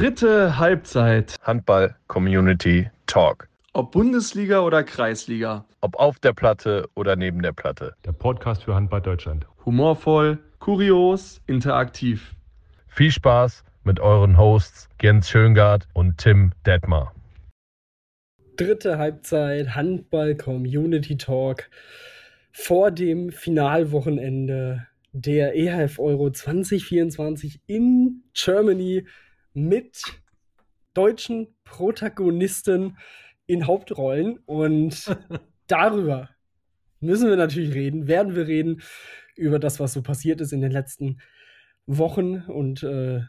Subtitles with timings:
[0.00, 1.36] Dritte Halbzeit.
[1.42, 3.50] Handball Community Talk.
[3.74, 5.66] Ob Bundesliga oder Kreisliga.
[5.82, 7.92] Ob auf der Platte oder neben der Platte.
[8.06, 9.46] Der Podcast für Handball Deutschland.
[9.66, 12.34] Humorvoll, kurios, interaktiv.
[12.88, 17.14] Viel Spaß mit euren Hosts Jens Schöngard und Tim Detmar.
[18.56, 21.68] Dritte Halbzeit Handball Community Talk
[22.52, 29.04] vor dem Finalwochenende der EHF Euro 2024 in Germany
[29.52, 30.02] mit
[30.94, 32.96] deutschen Protagonisten
[33.46, 34.38] in Hauptrollen.
[34.46, 35.16] Und
[35.66, 36.30] darüber
[37.00, 38.82] müssen wir natürlich reden, werden wir reden,
[39.36, 41.20] über das, was so passiert ist in den letzten
[41.86, 43.22] Wochen und äh,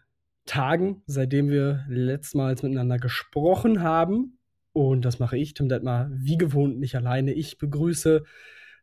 [0.46, 4.40] Tagen, seitdem wir letztmals miteinander gesprochen haben.
[4.74, 7.34] Und das mache ich, Tim Detmar, wie gewohnt nicht alleine.
[7.34, 8.24] Ich begrüße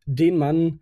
[0.06, 0.80] den Mann,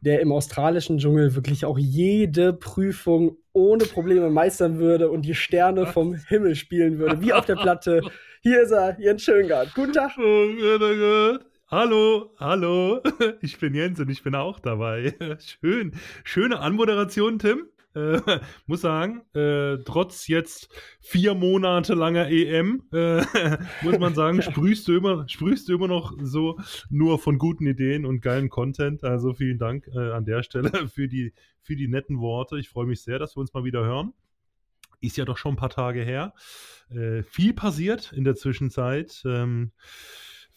[0.00, 5.86] der im australischen Dschungel wirklich auch jede Prüfung ohne Probleme meistern würde und die Sterne
[5.86, 8.02] vom Himmel spielen würde, wie auf der Platte.
[8.42, 9.74] Hier ist er, Jens Schöngard.
[9.74, 10.12] Guten Tag.
[10.18, 11.38] Oh,
[11.70, 13.00] hallo, hallo.
[13.42, 15.14] Ich bin Jens und ich bin auch dabei.
[15.38, 15.92] Schön.
[16.24, 17.68] Schöne Anmoderation, Tim.
[17.94, 18.20] Äh,
[18.66, 20.68] muss sagen, äh, trotz jetzt
[21.00, 23.22] vier Monate langer EM, äh,
[23.82, 28.06] muss man sagen, sprühst du, immer, sprühst du immer noch so nur von guten Ideen
[28.06, 29.02] und geilen Content.
[29.02, 32.58] Also vielen Dank äh, an der Stelle für die, für die netten Worte.
[32.58, 34.12] Ich freue mich sehr, dass wir uns mal wieder hören.
[35.00, 36.34] Ist ja doch schon ein paar Tage her.
[36.90, 39.22] Äh, viel passiert in der Zwischenzeit.
[39.24, 39.72] Ähm,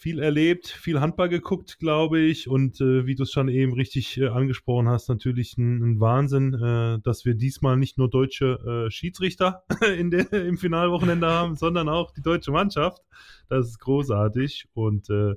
[0.03, 2.49] viel erlebt, viel Handball geguckt, glaube ich.
[2.49, 6.53] Und äh, wie du es schon eben richtig äh, angesprochen hast, natürlich ein, ein Wahnsinn,
[6.53, 9.63] äh, dass wir diesmal nicht nur deutsche äh, Schiedsrichter
[9.97, 13.01] in der, im Finalwochenende haben, sondern auch die deutsche Mannschaft.
[13.47, 14.67] Das ist großartig.
[14.73, 15.35] Und äh,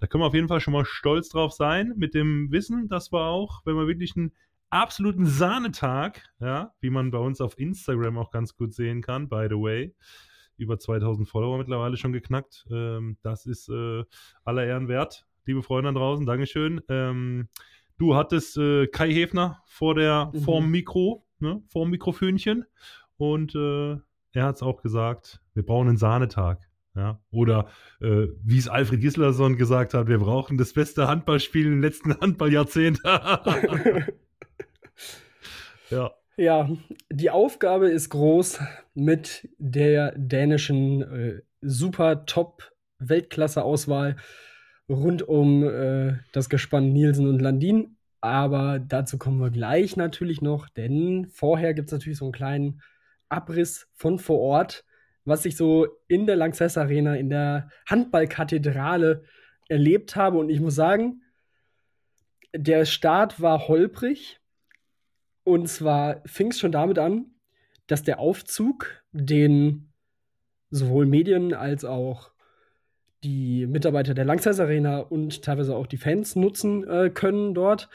[0.00, 3.12] da können wir auf jeden Fall schon mal stolz drauf sein, mit dem Wissen, dass
[3.12, 4.32] wir auch, wenn wir wirklich einen
[4.70, 9.46] absoluten Sahnetag, ja, wie man bei uns auf Instagram auch ganz gut sehen kann, by
[9.50, 9.94] the way,
[10.56, 12.66] über 2000 Follower mittlerweile schon geknackt.
[12.70, 14.04] Ähm, das ist äh,
[14.44, 16.26] aller Ehren wert, liebe Freunde da draußen.
[16.26, 16.80] Dankeschön.
[16.88, 17.48] Ähm,
[17.98, 20.40] du hattest äh, Kai Hefner vor der mhm.
[20.40, 22.64] vorm Mikro, ne, vorm Mikrofönchen
[23.16, 23.96] und äh,
[24.32, 26.60] er hat es auch gesagt, wir brauchen einen Sahnetag.
[26.94, 27.68] Ja, oder
[28.00, 33.02] äh, wie es Alfred Gislason gesagt hat, wir brauchen das beste Handballspiel im letzten Handballjahrzehnt.
[35.90, 36.10] ja.
[36.38, 36.68] Ja,
[37.08, 38.60] die Aufgabe ist groß
[38.92, 44.16] mit der dänischen äh, super top Weltklasse-Auswahl
[44.86, 47.96] rund um äh, das Gespann Nielsen und Landin.
[48.20, 52.82] Aber dazu kommen wir gleich natürlich noch, denn vorher gibt es natürlich so einen kleinen
[53.30, 54.84] Abriss von vor Ort,
[55.24, 59.24] was ich so in der Lanxess Arena, in der Handballkathedrale
[59.68, 60.36] erlebt habe.
[60.36, 61.22] Und ich muss sagen,
[62.54, 64.38] der Start war holprig
[65.46, 67.26] und zwar fing es schon damit an,
[67.86, 69.92] dass der Aufzug, den
[70.70, 72.32] sowohl Medien als auch
[73.22, 77.88] die Mitarbeiter der Langsize Arena und teilweise auch die Fans nutzen äh, können dort,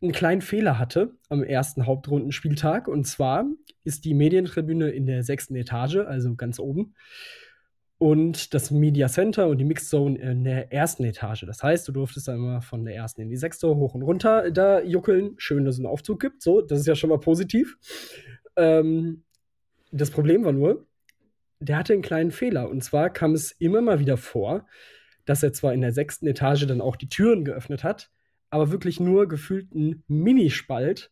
[0.00, 2.86] einen kleinen Fehler hatte am ersten Hauptrundenspieltag.
[2.86, 3.46] Und zwar
[3.82, 6.94] ist die Medientribüne in der sechsten Etage, also ganz oben,
[8.04, 11.46] und das Media Center und die Mixed Zone in der ersten Etage.
[11.46, 14.50] Das heißt, du durftest dann immer von der ersten in die sechste hoch und runter
[14.50, 15.32] da juckeln.
[15.38, 16.42] Schön, dass es einen Aufzug gibt.
[16.42, 17.78] So, das ist ja schon mal positiv.
[18.56, 19.24] Ähm,
[19.90, 20.86] das Problem war nur,
[21.60, 22.68] der hatte einen kleinen Fehler.
[22.68, 24.66] Und zwar kam es immer mal wieder vor,
[25.24, 28.10] dass er zwar in der sechsten Etage dann auch die Türen geöffnet hat,
[28.50, 31.10] aber wirklich nur gefühlt einen Minispalt.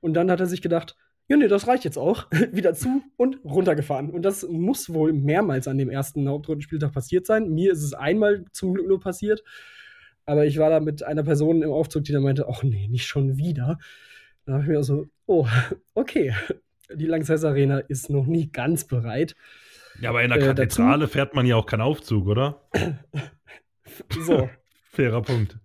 [0.00, 0.96] Und dann hat er sich gedacht,
[1.32, 2.26] ja, nee, das reicht jetzt auch.
[2.52, 4.10] Wieder zu und runtergefahren.
[4.10, 7.48] Und das muss wohl mehrmals an dem ersten Hauptrundenspieltag passiert sein.
[7.48, 9.42] Mir ist es einmal zum Glück nur passiert.
[10.26, 13.06] Aber ich war da mit einer Person im Aufzug, die dann meinte, ach nee, nicht
[13.06, 13.78] schon wieder.
[14.44, 15.46] Da habe ich mir so, oh,
[15.94, 16.34] okay.
[16.92, 19.34] Die Langsess Arena ist noch nie ganz bereit.
[20.02, 22.68] Ja, aber in der äh, Kathedrale fährt man ja auch keinen Aufzug, oder?
[24.20, 24.50] so.
[24.90, 25.56] Fairer Punkt.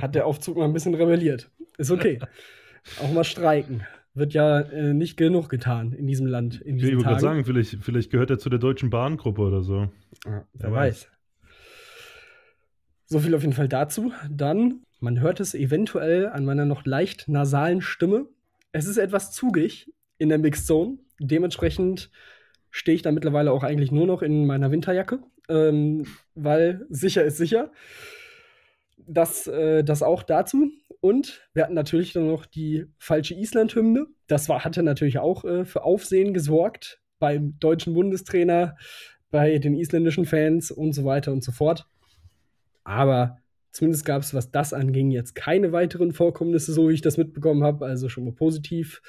[0.00, 1.50] Hat der Aufzug mal ein bisschen rebelliert.
[1.78, 2.20] Ist okay.
[3.02, 6.60] auch mal streiken wird ja äh, nicht genug getan in diesem Land.
[6.60, 9.88] In ich würde gerade sagen, vielleicht, vielleicht gehört er zu der Deutschen Bahngruppe oder so.
[10.24, 11.08] Ja, wer weiß.
[11.08, 11.10] weiß.
[13.06, 14.12] So viel auf jeden Fall dazu.
[14.30, 18.26] Dann, man hört es eventuell an meiner noch leicht nasalen Stimme.
[18.72, 20.98] Es ist etwas zugig in der Mixed Zone.
[21.18, 22.10] Dementsprechend
[22.70, 27.36] stehe ich da mittlerweile auch eigentlich nur noch in meiner Winterjacke, ähm, weil sicher ist
[27.36, 27.70] sicher.
[29.06, 30.70] Das, äh, das auch dazu.
[31.04, 34.06] Und wir hatten natürlich dann noch die falsche Island-Hymne.
[34.26, 38.78] Das war, hatte natürlich auch äh, für Aufsehen gesorgt beim deutschen Bundestrainer,
[39.30, 41.86] bei den isländischen Fans und so weiter und so fort.
[42.84, 43.36] Aber
[43.70, 47.64] zumindest gab es, was das anging, jetzt keine weiteren Vorkommnisse, so wie ich das mitbekommen
[47.64, 47.84] habe.
[47.84, 49.02] Also schon mal positiv.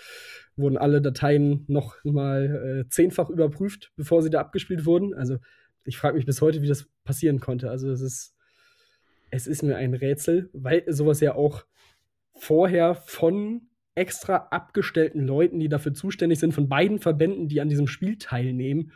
[0.58, 5.14] wurden alle Dateien noch mal äh, zehnfach überprüft, bevor sie da abgespielt wurden.
[5.14, 5.38] Also
[5.86, 7.70] ich frage mich bis heute, wie das passieren konnte.
[7.70, 8.36] Also es ist,
[9.32, 11.64] es ist mir ein Rätsel, weil sowas ja auch
[12.36, 17.88] vorher von extra abgestellten Leuten, die dafür zuständig sind, von beiden Verbänden, die an diesem
[17.88, 18.92] Spiel teilnehmen,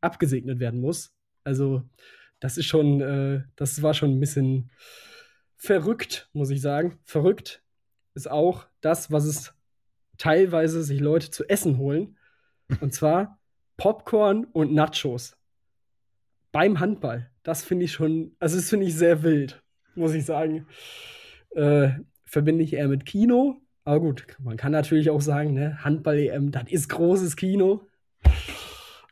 [0.00, 1.14] abgesegnet werden muss.
[1.44, 1.82] Also
[2.40, 4.70] das ist schon, äh, das war schon ein bisschen
[5.56, 6.98] verrückt, muss ich sagen.
[7.04, 7.62] Verrückt
[8.14, 9.54] ist auch das, was es
[10.18, 12.18] teilweise sich Leute zu essen holen.
[12.80, 13.38] Und zwar
[13.76, 15.36] Popcorn und Nachos.
[16.52, 17.30] Beim Handball.
[17.42, 19.62] Das finde ich schon, also das finde ich sehr wild,
[19.94, 20.66] muss ich sagen.
[21.50, 21.90] Äh,
[22.34, 23.62] verbinde ich eher mit Kino.
[23.84, 27.88] Aber gut, man kann natürlich auch sagen, ne, Handball-EM, das ist großes Kino.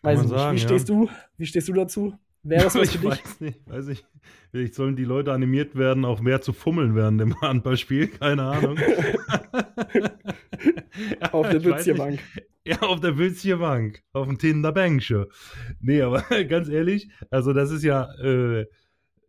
[0.03, 0.95] Weiß nicht, sagen, wie stehst ja.
[0.95, 1.09] du?
[1.37, 2.15] Wie stehst du dazu?
[2.43, 3.25] Wäre das was ich für dich?
[3.25, 4.05] Weiß nicht, weiß ich.
[4.51, 8.77] Vielleicht sollen die Leute animiert werden, auch mehr zu fummeln während dem Handballspiel, keine Ahnung.
[11.33, 12.21] auf der Bützierbank.
[12.65, 14.03] Ja, auf der Bützierbank.
[14.13, 15.27] Auf dem Tinderbänkchen.
[15.81, 18.67] Nee, aber ganz ehrlich, also das ist ja, äh,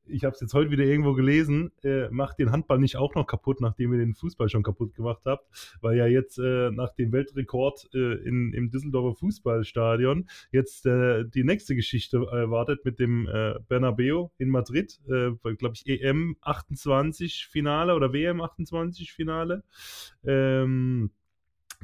[0.05, 3.25] ich habe es jetzt heute wieder irgendwo gelesen, äh, macht den Handball nicht auch noch
[3.25, 5.45] kaputt, nachdem ihr den Fußball schon kaputt gemacht habt,
[5.81, 11.43] weil ja jetzt äh, nach dem Weltrekord äh, in, im Düsseldorfer Fußballstadion jetzt äh, die
[11.43, 17.95] nächste Geschichte äh, wartet mit dem äh, Bernabeu in Madrid, glaube ich EM 28 Finale
[17.95, 19.63] oder WM 28 Finale.
[20.23, 21.11] Ähm,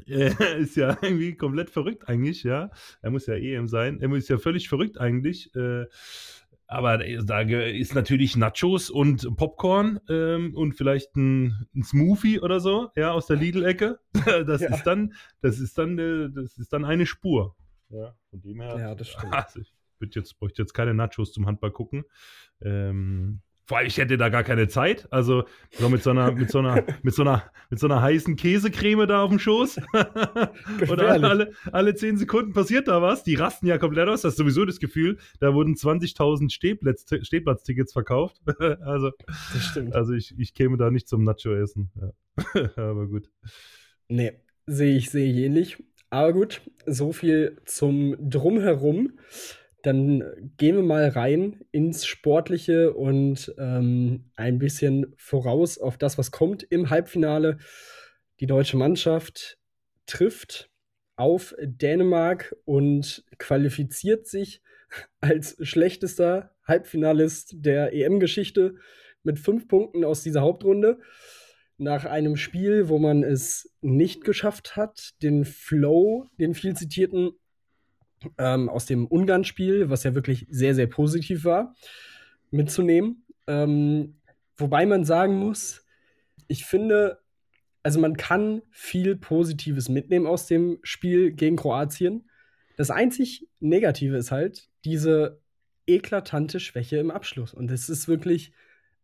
[0.05, 2.69] ist ja irgendwie komplett verrückt eigentlich, ja.
[3.01, 3.99] Er muss ja EM sein.
[4.01, 5.53] Er ist ja völlig verrückt eigentlich.
[5.55, 5.85] Äh,
[6.71, 12.91] aber da ist natürlich Nachos und Popcorn ähm, und vielleicht ein, ein, Smoothie oder so,
[12.95, 13.99] ja, aus der Lidl-Ecke.
[14.45, 14.75] Das ja.
[14.75, 17.55] ist dann, das ist dann, äh, das ist dann eine Spur.
[17.89, 18.77] Ja, von dem her.
[18.77, 19.33] Ja, das stimmt.
[19.35, 22.05] Also ich jetzt, bräuchte jetzt keine Nachos zum Handball gucken.
[22.61, 25.07] Ähm, vor allem, ich hätte da gar keine Zeit.
[25.11, 28.35] Also so mit so einer, mit so einer, mit so einer, mit so einer heißen
[28.35, 29.79] Käsecreme da auf dem Schoß.
[30.89, 33.23] Oder alle, alle zehn Sekunden passiert da was.
[33.23, 34.23] Die rasten ja komplett aus.
[34.23, 38.41] Das ist sowieso das Gefühl, da wurden 20.000 Stehplatz, Stehplatztickets verkauft.
[38.81, 39.11] also,
[39.91, 41.91] also ich, ich käme da nicht zum Nacho essen.
[42.01, 42.69] Ja.
[42.75, 43.29] Aber gut.
[44.07, 44.31] Nee,
[44.65, 45.77] sehe ich, sehe ich ähnlich.
[46.09, 49.11] Aber gut, so viel zum Drumherum
[49.83, 56.31] dann gehen wir mal rein ins Sportliche und ähm, ein bisschen voraus auf das, was
[56.31, 57.57] kommt im Halbfinale.
[58.39, 59.57] Die deutsche Mannschaft
[60.05, 60.69] trifft
[61.15, 64.61] auf Dänemark und qualifiziert sich
[65.21, 68.75] als schlechtester Halbfinalist der EM-Geschichte
[69.23, 70.99] mit fünf Punkten aus dieser Hauptrunde.
[71.77, 77.31] Nach einem Spiel, wo man es nicht geschafft hat, den Flow, den viel zitierten,
[78.37, 81.75] ähm, aus dem Ungarn-Spiel, was ja wirklich sehr, sehr positiv war,
[82.51, 83.25] mitzunehmen.
[83.47, 84.19] Ähm,
[84.57, 85.85] wobei man sagen muss,
[86.47, 87.19] ich finde,
[87.83, 92.29] also man kann viel Positives mitnehmen aus dem Spiel gegen Kroatien.
[92.77, 95.41] Das einzig Negative ist halt diese
[95.87, 97.53] eklatante Schwäche im Abschluss.
[97.53, 98.51] Und es ist wirklich,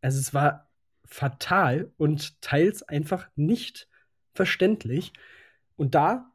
[0.01, 0.69] also es war
[1.05, 3.87] fatal und teils einfach nicht
[4.33, 5.13] verständlich.
[5.77, 6.31] Und da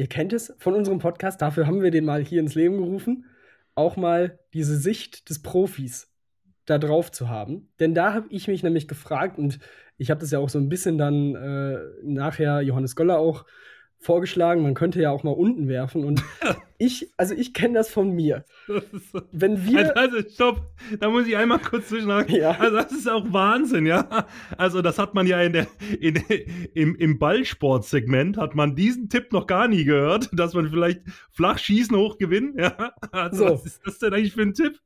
[0.00, 3.26] Ihr kennt es von unserem Podcast, dafür haben wir den mal hier ins Leben gerufen,
[3.74, 6.10] auch mal diese Sicht des Profis
[6.64, 7.68] da drauf zu haben.
[7.80, 9.58] Denn da habe ich mich nämlich gefragt und
[9.98, 13.44] ich habe das ja auch so ein bisschen dann äh, nachher Johannes Goller auch
[14.00, 16.04] vorgeschlagen, man könnte ja auch mal unten werfen.
[16.04, 16.22] Und
[16.78, 18.44] ich, also ich kenne das von mir.
[18.66, 18.80] So
[19.30, 19.96] Wenn wir.
[19.96, 20.66] Also, also, stopp,
[20.98, 22.34] da muss ich einmal kurz zwischenhaken.
[22.34, 22.52] Ja.
[22.58, 24.26] Also, das ist auch Wahnsinn, ja.
[24.56, 25.66] Also, das hat man ja in der,
[26.00, 26.16] in,
[26.74, 31.58] im, im Ballsportsegment hat man diesen Tipp noch gar nie gehört, dass man vielleicht flach
[31.58, 32.92] schießen hoch gewinnen, ja.
[33.12, 33.54] Also, so.
[33.54, 34.80] was ist das denn eigentlich für ein Tipp?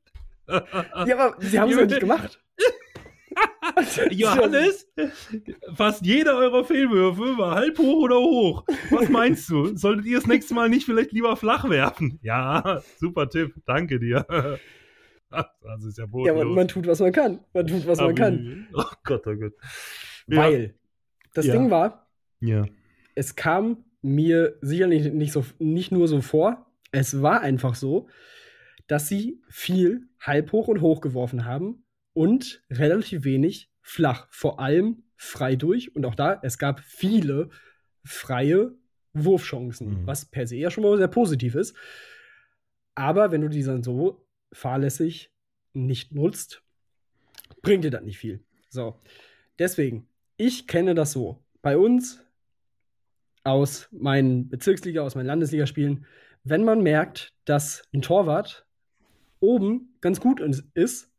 [0.47, 2.39] Ja, aber sie haben es ja nicht gemacht.
[4.11, 4.87] Johannes,
[5.73, 8.65] fast jeder eurer Fehlwürfe war halb hoch oder hoch.
[8.89, 9.75] Was meinst du?
[9.75, 12.19] Solltet ihr das nächste Mal nicht vielleicht lieber flach werfen?
[12.21, 13.53] Ja, super Tipp.
[13.65, 14.59] Danke dir.
[15.29, 16.39] Das ist ja bodenlos.
[16.39, 17.39] Ja, man, man, tut, was man kann.
[17.53, 18.67] Man tut, was Aber man kann.
[18.73, 19.53] Oh Gott, oh Gott.
[20.27, 20.69] Weil ja.
[21.33, 21.53] das ja.
[21.53, 22.07] Ding war,
[22.39, 22.65] ja.
[23.15, 28.07] es kam mir sicherlich nicht, so, nicht nur so vor, es war einfach so,
[28.87, 31.84] dass sie viel halb hoch und hoch geworfen haben
[32.15, 34.27] und relativ wenig flach.
[34.31, 35.95] Vor allem frei durch.
[35.95, 37.49] Und auch da, es gab viele
[38.03, 38.73] freie
[39.13, 40.07] Wurfchancen, mhm.
[40.07, 41.75] was per se ja schon mal sehr positiv ist.
[42.95, 45.31] Aber wenn du die dann so fahrlässig
[45.73, 46.63] nicht nutzt,
[47.61, 48.43] bringt dir das nicht viel.
[48.69, 48.99] So,
[49.59, 50.07] deswegen,
[50.37, 51.43] ich kenne das so.
[51.61, 52.25] Bei uns
[53.43, 56.05] aus meinen Bezirksliga, aus meinen Landesligaspielen,
[56.43, 58.65] wenn man merkt, dass ein Torwart
[59.39, 60.39] oben ganz gut
[60.73, 61.11] ist,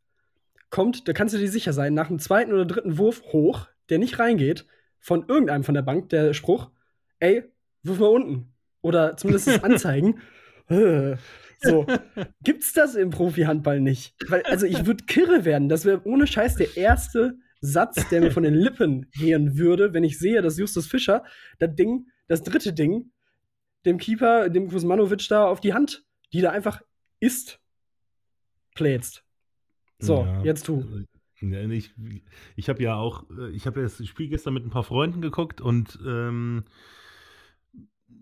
[0.69, 3.99] kommt, da kannst du dir sicher sein, nach dem zweiten oder dritten Wurf hoch, der
[3.99, 4.65] nicht reingeht,
[4.99, 6.69] von irgendeinem von der Bank, der Spruch,
[7.19, 7.43] ey,
[7.83, 8.53] wirf mal unten.
[8.81, 10.21] Oder zumindest das anzeigen.
[11.59, 11.85] so,
[12.43, 14.15] gibt's das im Profi-Handball nicht?
[14.27, 15.69] Weil, also ich würde kirre werden.
[15.69, 20.03] Das wäre ohne Scheiß der erste Satz, der mir von den Lippen gehen würde, wenn
[20.03, 21.23] ich sehe, dass Justus Fischer
[21.59, 23.11] das Ding, das dritte Ding,
[23.85, 26.81] dem Keeper, dem Kuzmanovic da auf die Hand, die da einfach
[27.19, 27.59] ist,
[28.75, 29.23] plätzt.
[29.99, 30.85] So, ja, jetzt du.
[31.39, 31.91] Ich,
[32.55, 35.99] ich habe ja auch, ich habe das Spiel gestern mit ein paar Freunden geguckt und
[36.05, 36.63] ähm,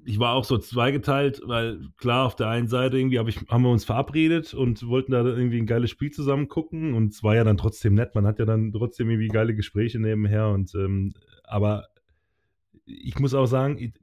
[0.04, 3.64] ich war auch so zweigeteilt, weil klar, auf der einen Seite irgendwie hab ich, haben
[3.64, 7.36] wir uns verabredet und wollten da irgendwie ein geiles Spiel zusammen gucken und es war
[7.36, 8.16] ja dann trotzdem nett.
[8.16, 11.14] Man hat ja dann trotzdem irgendwie geile Gespräche nebenher und ähm,
[11.44, 11.88] aber
[12.86, 13.94] ich muss auch sagen,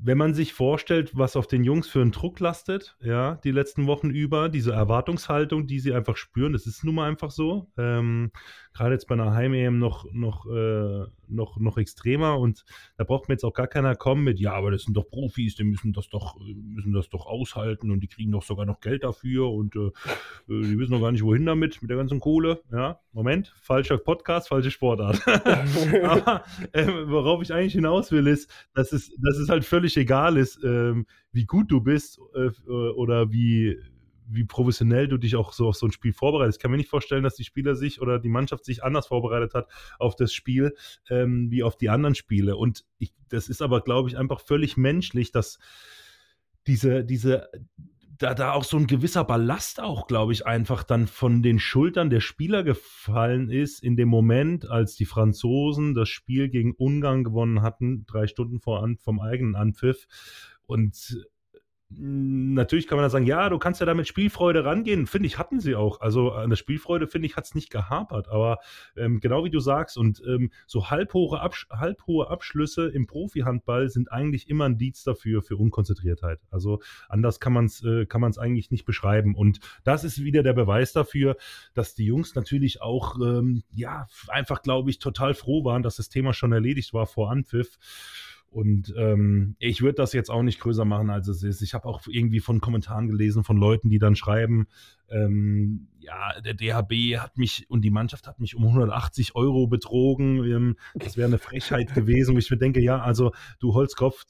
[0.00, 3.86] wenn man sich vorstellt, was auf den Jungs für einen Druck lastet, ja, die letzten
[3.86, 7.70] Wochen über, diese Erwartungshaltung, die sie einfach spüren, das ist nun mal einfach so.
[7.76, 8.30] Ähm,
[8.74, 12.64] Gerade jetzt bei einer Heim-EM noch, noch, äh, noch, noch extremer und
[12.96, 15.56] da braucht mir jetzt auch gar keiner kommen mit, ja, aber das sind doch Profis,
[15.56, 19.02] die müssen das doch, müssen das doch aushalten und die kriegen doch sogar noch Geld
[19.02, 19.88] dafür und äh,
[20.48, 22.60] äh die wissen doch gar nicht, wohin damit, mit der ganzen Kohle.
[22.70, 25.20] Ja, Moment, falscher Podcast, falsche Sportart.
[26.04, 30.36] aber äh, worauf ich eigentlich hinaus will, ist, dass es, dass es halt völlig egal
[30.36, 33.78] ist, ähm, wie gut du bist äh, oder wie
[34.30, 36.58] wie professionell du dich auch so auf so ein Spiel vorbereitest.
[36.58, 39.54] Ich kann mir nicht vorstellen, dass die Spieler sich oder die Mannschaft sich anders vorbereitet
[39.54, 39.68] hat
[39.98, 40.74] auf das Spiel
[41.08, 42.56] ähm, wie auf die anderen Spiele.
[42.56, 45.58] Und ich, das ist aber, glaube ich, einfach völlig menschlich, dass
[46.66, 47.48] diese, diese,
[48.18, 52.10] da, da auch so ein gewisser Ballast auch, glaube ich, einfach dann von den Schultern
[52.10, 57.62] der Spieler gefallen ist in dem Moment, als die Franzosen das Spiel gegen Ungarn gewonnen
[57.62, 60.06] hatten, drei Stunden vor vom eigenen Anpfiff.
[60.66, 61.24] Und
[61.90, 65.06] Natürlich kann man da sagen, ja, du kannst ja da mit Spielfreude rangehen.
[65.06, 66.02] Finde ich, hatten sie auch.
[66.02, 68.28] Also an der Spielfreude, finde ich, hat es nicht gehapert.
[68.28, 68.58] Aber
[68.94, 74.12] ähm, genau wie du sagst, und ähm, so halbhohe, Absch halbhohe Abschlüsse im Profi-Handball sind
[74.12, 76.40] eigentlich immer ein Dienst dafür, für Unkonzentriertheit.
[76.50, 79.34] Also anders kann man es äh, kann man's eigentlich nicht beschreiben.
[79.34, 81.36] Und das ist wieder der Beweis dafür,
[81.72, 86.10] dass die Jungs natürlich auch, ähm, ja, einfach, glaube ich, total froh waren, dass das
[86.10, 87.78] Thema schon erledigt war vor Anpfiff.
[88.50, 91.60] Und ähm, ich würde das jetzt auch nicht größer machen, als es ist.
[91.62, 94.68] Ich habe auch irgendwie von Kommentaren gelesen von Leuten, die dann schreiben,
[95.10, 100.44] ähm, ja, der DHB hat mich und die Mannschaft hat mich um 180 Euro betrogen.
[100.44, 102.34] Ähm, das wäre eine Frechheit gewesen.
[102.34, 104.24] Und ich mir denke, ja, also du Holzkopf,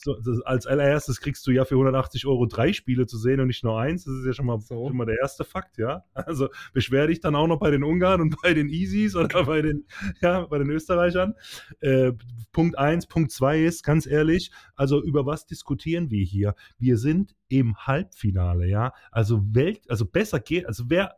[0.45, 3.79] als allererstes kriegst du ja für 180 Euro drei Spiele zu sehen und nicht nur
[3.79, 4.05] eins.
[4.05, 4.89] Das ist ja schon mal, so.
[4.89, 6.05] schon mal der erste Fakt, ja.
[6.15, 9.63] Also beschwer dich dann auch noch bei den Ungarn und bei den Easies oder bei
[9.63, 9.87] den,
[10.21, 11.35] ja, bei den Österreichern.
[11.81, 12.13] Äh,
[12.53, 16.55] Punkt eins, Punkt zwei ist, ganz ehrlich, also über was diskutieren wir hier?
[16.79, 18.93] Wir sind im Halbfinale, ja.
[19.11, 21.17] Also Welt, also besser geht, also wer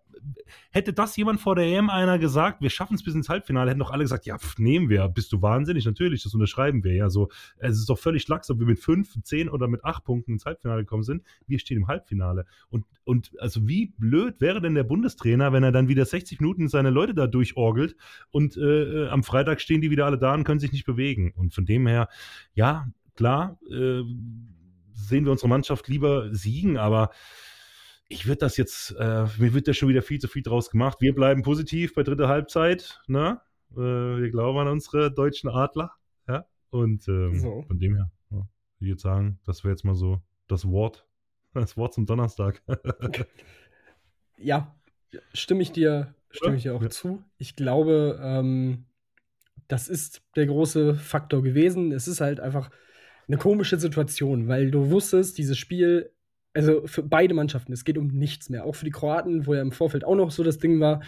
[0.70, 3.80] hätte das jemand vor der EM einer gesagt, wir schaffen es bis ins Halbfinale, hätten
[3.80, 7.10] doch alle gesagt, ja, pf, nehmen wir, bist du wahnsinnig, natürlich, das unterschreiben wir, ja,
[7.10, 10.34] so, es ist doch völlig lax, ob wir mit fünf, zehn oder mit acht Punkten
[10.34, 12.46] ins Halbfinale gekommen sind, wir stehen im Halbfinale.
[12.68, 16.68] Und, und also wie blöd wäre denn der Bundestrainer, wenn er dann wieder 60 Minuten
[16.68, 17.96] seine Leute da durchorgelt
[18.30, 21.32] und äh, am Freitag stehen die wieder alle da und können sich nicht bewegen.
[21.34, 22.08] Und von dem her,
[22.54, 24.02] ja, klar, äh,
[24.92, 27.10] sehen wir unsere Mannschaft lieber siegen, aber
[28.10, 31.00] ich würde das jetzt, äh, mir wird da schon wieder viel zu viel draus gemacht.
[31.00, 33.40] Wir bleiben positiv bei dritter Halbzeit, ne?
[33.72, 35.92] Äh, wir glauben an unsere deutschen Adler,
[36.26, 36.44] ja?
[36.70, 37.62] Und ähm, so.
[37.62, 38.48] von dem her, ja,
[38.80, 41.06] ich würde sagen, das wäre jetzt mal so das Wort,
[41.54, 42.60] das Wort zum Donnerstag.
[44.36, 44.74] ja,
[45.32, 46.90] stimme ich dir, stimme ich dir auch ja.
[46.90, 47.22] zu.
[47.38, 48.86] Ich glaube, ähm,
[49.68, 51.92] das ist der große Faktor gewesen.
[51.92, 52.70] Es ist halt einfach
[53.28, 56.10] eine komische Situation, weil du wusstest, dieses Spiel
[56.60, 58.64] also für beide Mannschaften, es geht um nichts mehr.
[58.64, 61.02] Auch für die Kroaten, wo ja im Vorfeld auch noch so das Ding war,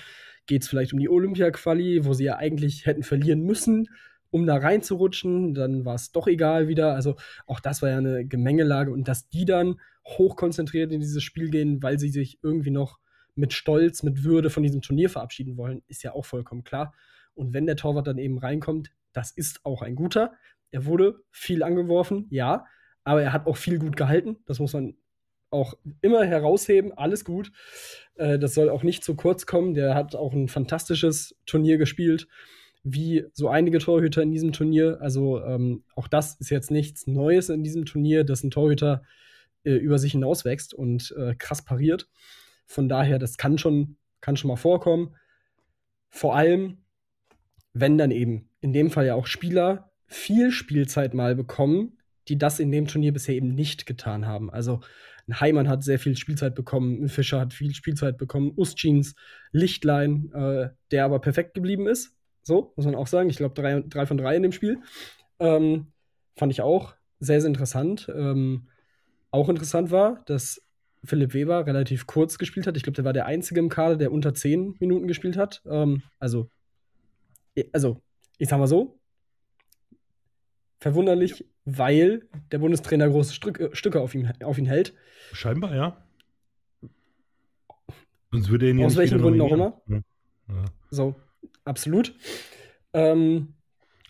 [0.47, 3.89] geht es vielleicht um die Olympia-Quali, wo sie ja eigentlich hätten verlieren müssen,
[4.31, 5.55] um da reinzurutschen.
[5.55, 6.95] Dann war es doch egal wieder.
[6.95, 7.17] Also
[7.47, 8.93] auch das war ja eine Gemengelage.
[8.93, 12.99] Und dass die dann hochkonzentriert in dieses Spiel gehen, weil sie sich irgendwie noch
[13.35, 16.93] mit Stolz, mit Würde von diesem Turnier verabschieden wollen, ist ja auch vollkommen klar.
[17.35, 20.33] Und wenn der Torwart dann eben reinkommt, das ist auch ein guter.
[20.71, 22.67] Er wurde viel angeworfen, ja,
[23.05, 24.39] aber er hat auch viel gut gehalten.
[24.47, 24.97] Das muss man
[25.53, 27.53] auch immer herausheben, alles gut.
[28.17, 29.75] Äh, das soll auch nicht zu kurz kommen.
[29.75, 32.29] Der hat auch ein fantastisches Turnier gespielt,
[32.83, 34.99] wie so einige Torhüter in diesem Turnier.
[35.01, 39.03] Also ähm, auch das ist jetzt nichts Neues in diesem Turnier, dass ein Torhüter
[39.65, 42.09] äh, über sich hinauswächst und äh, krass pariert.
[42.67, 45.15] Von daher, das kann schon, kann schon mal vorkommen.
[46.09, 46.79] Vor allem,
[47.73, 52.61] wenn dann eben in dem Fall ja auch Spieler viel Spielzeit mal bekommen, die das
[52.61, 54.51] in dem Turnier bisher eben nicht getan haben.
[54.51, 54.81] Also
[55.33, 59.15] ein Heimann hat sehr viel Spielzeit bekommen, ein Fischer hat viel Spielzeit bekommen, Ustjins,
[59.51, 62.15] Lichtlein, äh, der aber perfekt geblieben ist.
[62.43, 63.31] So, muss man auch sagen.
[63.31, 64.81] Ich glaube, drei, drei von drei in dem Spiel.
[65.39, 65.93] Ähm,
[66.37, 68.11] fand ich auch sehr, sehr interessant.
[68.15, 68.69] Ähm,
[69.31, 70.61] auch interessant war, dass
[71.05, 72.77] Philipp Weber relativ kurz gespielt hat.
[72.77, 75.63] Ich glaube, der war der Einzige im Kader, der unter 10 Minuten gespielt hat.
[75.67, 76.51] Ähm, also,
[77.73, 78.03] also,
[78.39, 78.99] ich sag mal so,
[80.83, 81.47] verwunderlich, ja.
[81.65, 84.95] weil der Bundestrainer große Stück, Stücke auf ihn, auf ihn hält.
[85.33, 86.05] Scheinbar, ja.
[88.33, 89.81] Sonst würde er ihn Aus welchen Gründen auch immer.
[89.87, 90.01] Ja.
[90.49, 90.65] Ja.
[90.91, 91.15] So,
[91.65, 92.15] absolut.
[92.93, 93.55] Ähm,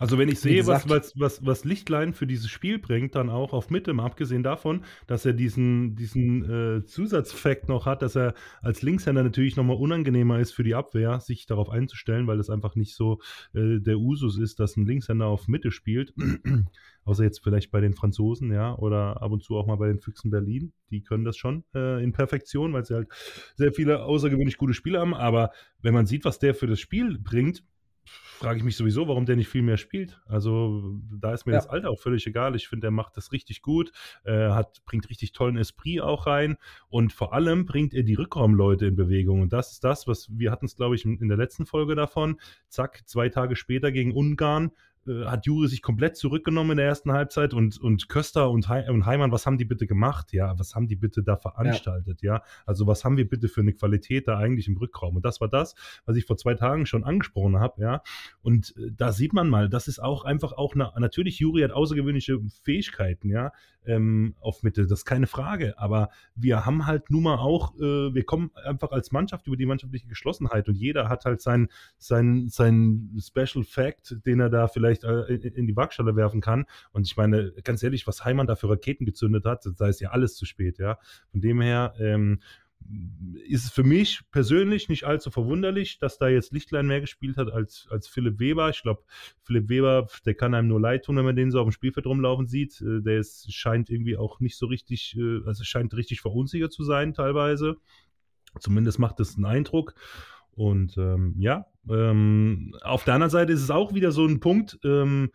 [0.03, 3.53] also wenn ich sehe, was, was, was, was Lichtlein für dieses Spiel bringt, dann auch
[3.53, 6.43] auf Mitte, mal abgesehen davon, dass er diesen, diesen
[6.79, 11.21] äh, Zusatzfakt noch hat, dass er als Linkshänder natürlich nochmal unangenehmer ist für die Abwehr,
[11.21, 13.21] sich darauf einzustellen, weil es einfach nicht so
[13.55, 16.13] äh, der Usus ist, dass ein Linkshänder auf Mitte spielt.
[17.05, 20.01] Außer jetzt vielleicht bei den Franzosen, ja, oder ab und zu auch mal bei den
[20.01, 20.73] Füchsen Berlin.
[20.91, 23.09] Die können das schon äh, in Perfektion, weil sie halt
[23.55, 25.15] sehr viele außergewöhnlich gute Spiele haben.
[25.15, 27.63] Aber wenn man sieht, was der für das Spiel bringt,
[28.43, 30.21] frage ich mich sowieso, warum der nicht viel mehr spielt.
[30.27, 31.59] Also da ist mir ja.
[31.59, 32.57] das Alter auch völlig egal.
[32.57, 33.93] Ich finde, er macht das richtig gut,
[34.25, 36.57] äh, hat, bringt richtig tollen Esprit auch rein
[36.89, 39.43] und vor allem bringt er die Rückraumleute in Bewegung.
[39.43, 42.41] Und das ist das, was wir hatten es, glaube ich, in der letzten Folge davon.
[42.69, 44.73] Zack, zwei Tage später gegen Ungarn
[45.07, 48.89] äh, hat Juri sich komplett zurückgenommen in der ersten Halbzeit und, und Köster und, He
[48.91, 50.33] und Heimann, was haben die bitte gemacht?
[50.33, 52.23] Ja, was haben die bitte da veranstaltet?
[52.23, 52.35] Ja.
[52.35, 52.43] ja.
[52.67, 55.17] also was haben wir bitte für eine Qualität da eigentlich im Rückraum?
[55.17, 58.03] Und das war das, was ich vor zwei Tagen schon angesprochen habe, ja.
[58.43, 61.73] Und äh, da sieht man mal, das ist auch einfach auch eine, natürlich Juri hat
[61.73, 63.53] außergewöhnliche Fähigkeiten, ja,
[63.85, 65.79] ähm, auf Mitte, das ist keine Frage.
[65.79, 69.67] Aber wir haben halt nun mal auch, äh, wir kommen einfach als Mannschaft über die
[69.67, 71.69] mannschaftliche Geschlossenheit und jeder hat halt sein,
[71.99, 76.65] sein, sein Special Fact, den er da vielleicht vielleicht äh, in die Waagschale werfen kann.
[76.93, 80.11] Und ich meine, ganz ehrlich, was Heimann da für Raketen gezündet hat, da ist ja
[80.11, 80.99] alles zu spät, ja.
[81.31, 82.41] Von dem her, ähm,
[83.47, 87.51] ist es für mich persönlich nicht allzu verwunderlich, dass da jetzt Lichtlein mehr gespielt hat
[87.51, 88.71] als, als Philipp Weber.
[88.71, 89.05] Ich glaube,
[89.43, 92.07] Philipp Weber, der kann einem nur leid tun, wenn man den so auf dem Spielfeld
[92.07, 92.81] rumlaufen sieht.
[92.81, 96.85] Äh, der ist, scheint irgendwie auch nicht so richtig, äh, also scheint richtig verunsichert zu
[96.85, 97.77] sein teilweise.
[98.59, 99.95] Zumindest macht es einen Eindruck.
[100.51, 104.79] Und ähm, ja, ähm, auf der anderen Seite ist es auch wieder so ein Punkt,
[104.85, 105.31] ähm,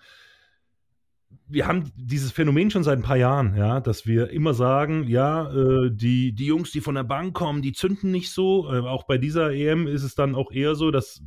[1.50, 5.50] wir haben dieses Phänomen schon seit ein paar Jahren, ja, dass wir immer sagen, ja,
[5.52, 8.72] äh, die, die Jungs, die von der Bank kommen, die zünden nicht so.
[8.72, 11.22] Äh, auch bei dieser EM ist es dann auch eher so, dass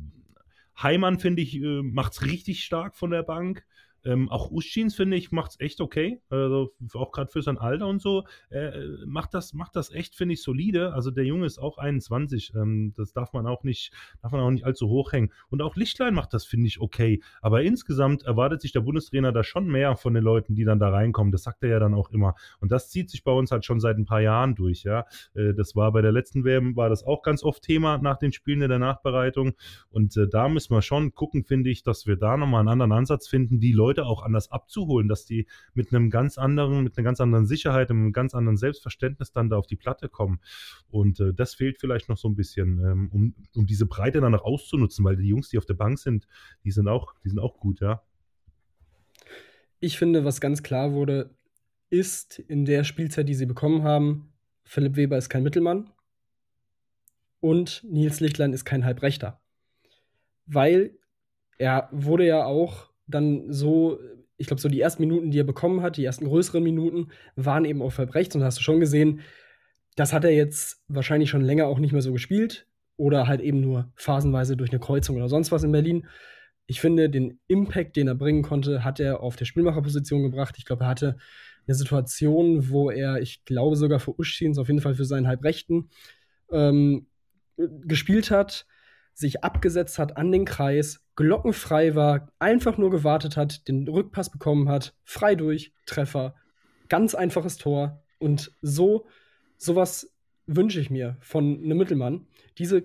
[0.81, 3.65] Heimann, finde ich, äh, macht es richtig stark von der Bank.
[4.03, 6.21] Ähm, auch Uschins, finde ich, macht es echt okay.
[6.29, 8.25] Also auch gerade für sein Alter und so.
[8.49, 8.71] Äh,
[9.05, 10.93] macht, das, macht das echt, finde ich, solide.
[10.93, 12.53] Also der Junge ist auch 21.
[12.55, 15.31] Ähm, das darf man auch nicht, darf man auch nicht allzu hoch hängen.
[15.49, 17.21] Und auch Lichtlein macht das, finde ich, okay.
[17.41, 20.89] Aber insgesamt erwartet sich der Bundestrainer da schon mehr von den Leuten, die dann da
[20.89, 21.31] reinkommen.
[21.31, 22.35] Das sagt er ja dann auch immer.
[22.59, 25.05] Und das zieht sich bei uns halt schon seit ein paar Jahren durch, ja.
[25.33, 28.31] Äh, das war bei der letzten WM, war das auch ganz oft Thema nach den
[28.31, 29.53] Spielen in der Nachbereitung.
[29.89, 32.91] Und äh, da müssen wir schon gucken, finde ich, dass wir da nochmal einen anderen
[32.91, 36.97] Ansatz finden, die Leute Leute auch anders abzuholen, dass die mit einem ganz anderen, mit
[36.97, 40.39] einer ganz anderen Sicherheit, einem ganz anderen Selbstverständnis dann da auf die Platte kommen.
[40.89, 44.31] Und äh, das fehlt vielleicht noch so ein bisschen, ähm, um, um diese Breite dann
[44.31, 46.25] noch auszunutzen, weil die Jungs, die auf der Bank sind,
[46.63, 48.01] die sind auch, die sind auch gut, ja.
[49.81, 51.35] Ich finde, was ganz klar wurde,
[51.89, 54.31] ist in der Spielzeit, die sie bekommen haben,
[54.63, 55.91] Philipp Weber ist kein Mittelmann
[57.41, 59.41] und Nils Lichtlein ist kein Halbrechter.
[60.45, 60.97] Weil
[61.57, 63.99] er wurde ja auch dann so,
[64.37, 67.65] ich glaube, so die ersten Minuten, die er bekommen hat, die ersten größeren Minuten, waren
[67.65, 68.35] eben auf Verbrechts.
[68.35, 69.21] Und da hast du schon gesehen,
[69.95, 72.67] das hat er jetzt wahrscheinlich schon länger auch nicht mehr so gespielt.
[72.97, 76.07] Oder halt eben nur phasenweise durch eine Kreuzung oder sonst was in Berlin.
[76.67, 80.55] Ich finde, den Impact, den er bringen konnte, hat er auf der Spielmacherposition gebracht.
[80.57, 81.17] Ich glaube, er hatte
[81.67, 85.89] eine Situation, wo er, ich glaube sogar für Uschins, auf jeden Fall für seinen Halbrechten,
[86.51, 87.07] ähm,
[87.57, 88.65] gespielt hat
[89.13, 94.69] sich abgesetzt hat an den Kreis, glockenfrei war, einfach nur gewartet hat, den Rückpass bekommen
[94.69, 96.35] hat, frei durch, Treffer,
[96.89, 98.03] ganz einfaches Tor.
[98.19, 99.05] Und so,
[99.57, 100.13] sowas
[100.47, 102.27] wünsche ich mir von einem Mittelmann.
[102.57, 102.83] Diese,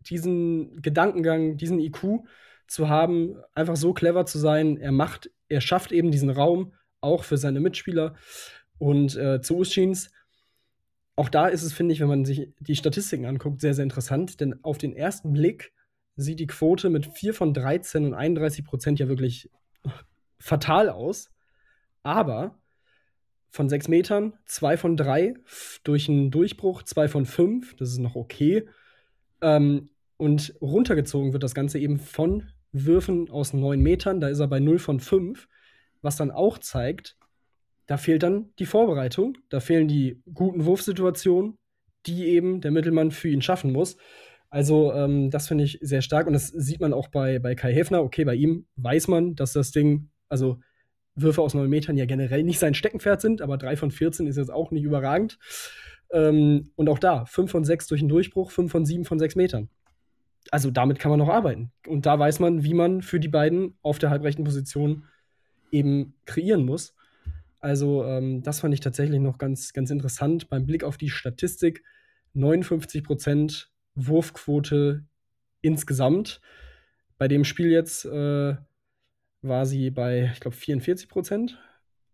[0.00, 2.24] diesen Gedankengang, diesen IQ
[2.66, 4.76] zu haben, einfach so clever zu sein.
[4.76, 8.14] Er macht, er schafft eben diesen Raum auch für seine Mitspieler.
[8.78, 10.10] Und äh, zu Uschins,
[11.18, 14.38] auch da ist es, finde ich, wenn man sich die Statistiken anguckt, sehr, sehr interessant,
[14.38, 15.72] denn auf den ersten Blick
[16.14, 19.50] sieht die Quote mit 4 von 13 und 31 Prozent ja wirklich
[20.38, 21.32] fatal aus.
[22.04, 22.56] Aber
[23.50, 25.34] von 6 Metern, 2 von 3
[25.82, 28.68] durch einen Durchbruch, 2 von 5, das ist noch okay.
[29.40, 34.46] Ähm, und runtergezogen wird das Ganze eben von Würfen aus 9 Metern, da ist er
[34.46, 35.48] bei 0 von 5,
[36.00, 37.16] was dann auch zeigt,
[37.88, 41.56] da fehlt dann die Vorbereitung, da fehlen die guten Wurfsituationen,
[42.06, 43.96] die eben der Mittelmann für ihn schaffen muss.
[44.50, 47.72] Also, ähm, das finde ich sehr stark und das sieht man auch bei, bei Kai
[47.72, 48.02] Häfner.
[48.02, 50.60] Okay, bei ihm weiß man, dass das Ding, also
[51.14, 54.36] Würfe aus neun Metern ja generell nicht sein Steckenpferd sind, aber drei von 14 ist
[54.36, 55.38] jetzt auch nicht überragend.
[56.12, 59.34] Ähm, und auch da, fünf von sechs durch den Durchbruch, fünf von sieben von sechs
[59.34, 59.70] Metern.
[60.50, 61.72] Also damit kann man noch arbeiten.
[61.86, 65.04] Und da weiß man, wie man für die beiden auf der halbrechten Position
[65.70, 66.94] eben kreieren muss.
[67.60, 71.82] Also ähm, das fand ich tatsächlich noch ganz, ganz interessant beim Blick auf die Statistik.
[72.34, 75.04] 59% Wurfquote
[75.60, 76.40] insgesamt.
[77.16, 78.56] Bei dem Spiel jetzt äh,
[79.42, 81.58] war sie bei, ich glaube, 44 Prozent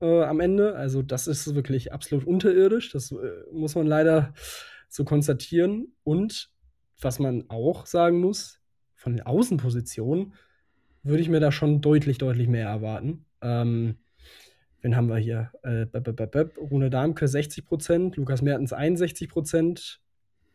[0.00, 0.76] äh, am Ende.
[0.76, 2.90] Also das ist wirklich absolut unterirdisch.
[2.92, 3.16] Das äh,
[3.52, 4.33] muss man leider
[4.88, 5.94] so konstatieren.
[6.04, 6.50] Und
[7.00, 8.61] was man auch sagen muss,
[8.94, 10.35] von den Außenpositionen
[11.02, 13.26] würde ich mir da schon deutlich, deutlich mehr erwarten.
[13.42, 13.98] Ähm,
[14.85, 15.51] wen haben wir hier?
[15.62, 15.87] Äh,
[16.59, 20.03] Rune Darmke 60 Prozent, Lukas Mertens 61 Prozent,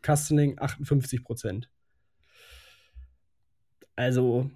[0.04, 1.70] Kastening 58 Prozent.
[3.96, 4.52] Also,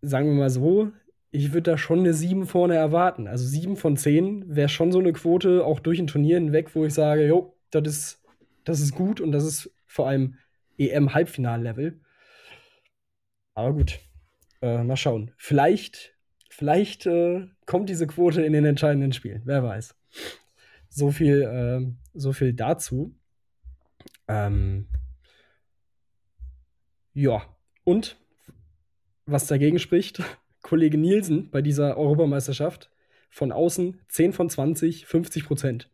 [0.00, 0.90] sagen wir mal so,
[1.30, 3.28] ich würde da schon eine 7 vorne erwarten.
[3.28, 6.86] Also 7 von 10 wäre schon so eine Quote, auch durch ein Turnier hinweg, wo
[6.86, 8.24] ich sage, jo, das ist,
[8.64, 10.38] das ist gut und das ist vor allem
[10.78, 12.00] EM-Halbfinal-Level.
[13.52, 14.00] Aber gut,
[14.62, 15.32] äh, mal schauen.
[15.36, 16.15] Vielleicht,
[16.50, 19.42] vielleicht äh, kommt diese Quote in den entscheidenden Spielen.
[19.44, 19.94] Wer weiß.
[20.88, 23.14] So viel, äh, so viel dazu.
[24.28, 24.88] Ähm,
[27.12, 27.42] ja,
[27.84, 28.16] und
[29.26, 30.22] was dagegen spricht,
[30.62, 32.90] Kollege Nielsen bei dieser Europameisterschaft
[33.30, 35.90] von außen 10 von 20, 50 Prozent.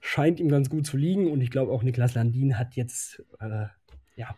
[0.00, 3.66] Scheint ihm ganz gut zu liegen und ich glaube auch Niklas Landin hat jetzt, äh,
[4.16, 4.36] ja,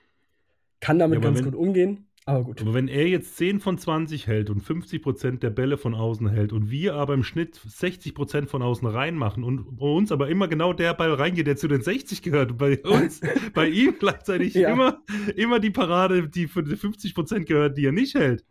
[0.80, 2.06] kann damit ja, ganz gut umgehen.
[2.26, 2.62] Aber gut.
[2.62, 6.28] Aber wenn er jetzt 10 von 20 hält und 50 Prozent der Bälle von außen
[6.28, 10.28] hält und wir aber im Schnitt 60 Prozent von außen reinmachen und bei uns aber
[10.28, 13.20] immer genau der Ball reingeht, der zu den 60 gehört, und bei uns,
[13.52, 14.70] bei ihm gleichzeitig ja.
[14.70, 15.02] immer,
[15.36, 18.44] immer die Parade, die für die 50 Prozent gehört, die er nicht hält.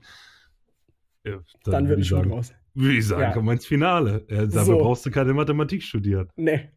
[1.26, 2.54] Ja, dann, dann würde ich sagen, raus.
[2.76, 3.32] Würde ich sagen, ja.
[3.34, 4.26] komm mal ins Finale.
[4.30, 4.78] Ja, dafür so.
[4.78, 6.30] brauchst du keine Mathematik studieren.
[6.36, 6.70] Nee.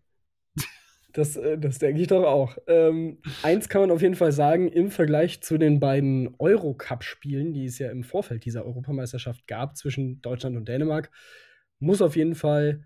[1.16, 2.58] Das, äh, das denke ich doch auch.
[2.66, 7.64] Ähm, eins kann man auf jeden Fall sagen, im Vergleich zu den beiden Eurocup-Spielen, die
[7.64, 11.10] es ja im Vorfeld dieser Europameisterschaft gab zwischen Deutschland und Dänemark,
[11.78, 12.84] muss auf jeden Fall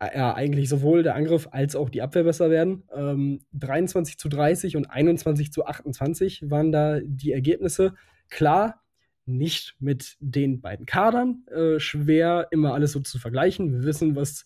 [0.00, 2.84] äh, ja, eigentlich sowohl der Angriff als auch die Abwehr besser werden.
[2.94, 7.94] Ähm, 23 zu 30 und 21 zu 28 waren da die Ergebnisse.
[8.28, 8.82] Klar,
[9.24, 11.46] nicht mit den beiden Kadern.
[11.46, 13.72] Äh, schwer, immer alles so zu vergleichen.
[13.72, 14.44] Wir wissen, was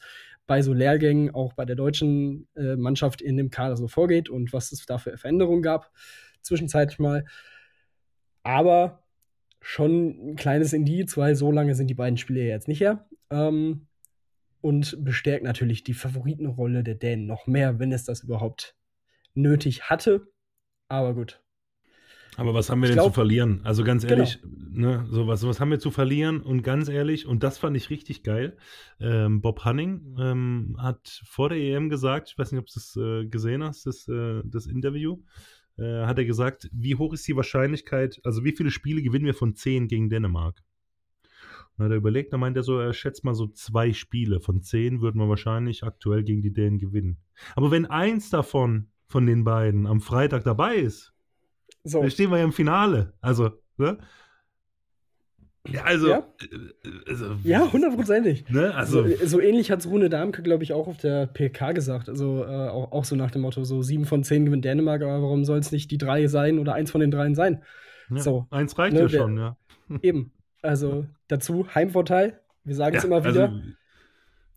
[0.49, 4.53] bei so Lehrgängen auch bei der deutschen äh, Mannschaft in dem Kader so vorgeht und
[4.53, 5.93] was es da für Veränderungen gab,
[6.43, 7.25] zwischenzeitlich mal.
[8.43, 9.05] Aber
[9.61, 13.07] schon ein kleines Indiz, weil so lange sind die beiden Spiele jetzt nicht her.
[13.31, 13.87] Ähm,
[14.61, 18.75] und bestärkt natürlich die Favoritenrolle der Dänen noch mehr, wenn es das überhaupt
[19.35, 20.33] nötig hatte.
[20.89, 21.41] Aber gut,
[22.37, 23.61] aber was haben wir ich denn glaub, zu verlieren?
[23.65, 24.17] Also ganz genau.
[24.17, 24.89] ehrlich, genau.
[24.89, 26.41] ne, so was, was haben wir zu verlieren?
[26.41, 28.57] Und ganz ehrlich, und das fand ich richtig geil.
[29.01, 32.97] Ähm, Bob Hunning ähm, hat vor der EM gesagt, ich weiß nicht, ob du das
[32.97, 35.19] äh, gesehen hast, das, äh, das Interview,
[35.79, 39.35] äh, hat er gesagt, wie hoch ist die Wahrscheinlichkeit, also wie viele Spiele gewinnen wir
[39.35, 40.63] von zehn gegen Dänemark?
[41.77, 44.41] Und hat er überlegt, da meint er so, er schätzt mal so zwei Spiele.
[44.41, 47.19] Von zehn würden wir wahrscheinlich aktuell gegen die Dänen gewinnen.
[47.55, 51.15] Aber wenn eins davon, von den beiden, am Freitag dabei ist,
[51.89, 52.03] so.
[52.03, 53.13] Da stehen wir ja im Finale.
[53.21, 53.99] Also, ne?
[55.71, 56.09] Ja, also.
[56.09, 58.49] Ja, äh, also, ja hundertprozentig.
[58.49, 58.75] Ne?
[58.75, 62.09] Also, so, so ähnlich hat es Rune Darmke, glaube ich, auch auf der PK gesagt.
[62.09, 65.23] Also äh, auch, auch so nach dem Motto: so sieben von zehn gewinnt Dänemark, aber
[65.23, 67.63] warum soll es nicht die drei sein oder eins von den dreien sein?
[68.11, 69.57] Ja, so, eins reicht ne, ja schon, ja.
[70.03, 70.33] Eben.
[70.63, 72.41] Also dazu Heimvorteil.
[72.65, 73.49] Wir sagen es ja, immer wieder.
[73.49, 73.61] Also,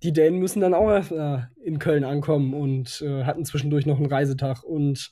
[0.03, 4.07] die Dänen müssen dann auch äh, in Köln ankommen und äh, hatten zwischendurch noch einen
[4.07, 5.11] Reisetag und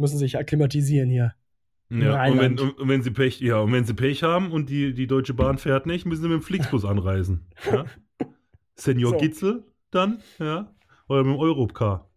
[0.00, 1.34] müssen sich akklimatisieren hier.
[1.90, 4.94] Ja, und wenn, und wenn, sie Pech, ja, und wenn sie Pech haben und die,
[4.94, 7.46] die Deutsche Bahn fährt nicht, müssen sie mit dem Flixbus anreisen.
[7.70, 7.84] Ja?
[8.76, 9.18] Senior so.
[9.18, 10.72] Gitzel dann, ja,
[11.08, 12.08] oder mit dem Europcar.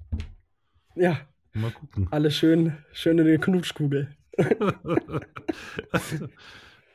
[0.95, 1.17] Ja.
[1.53, 2.07] Mal gucken.
[2.11, 4.15] Alles schön, schön in der Knutschkugel.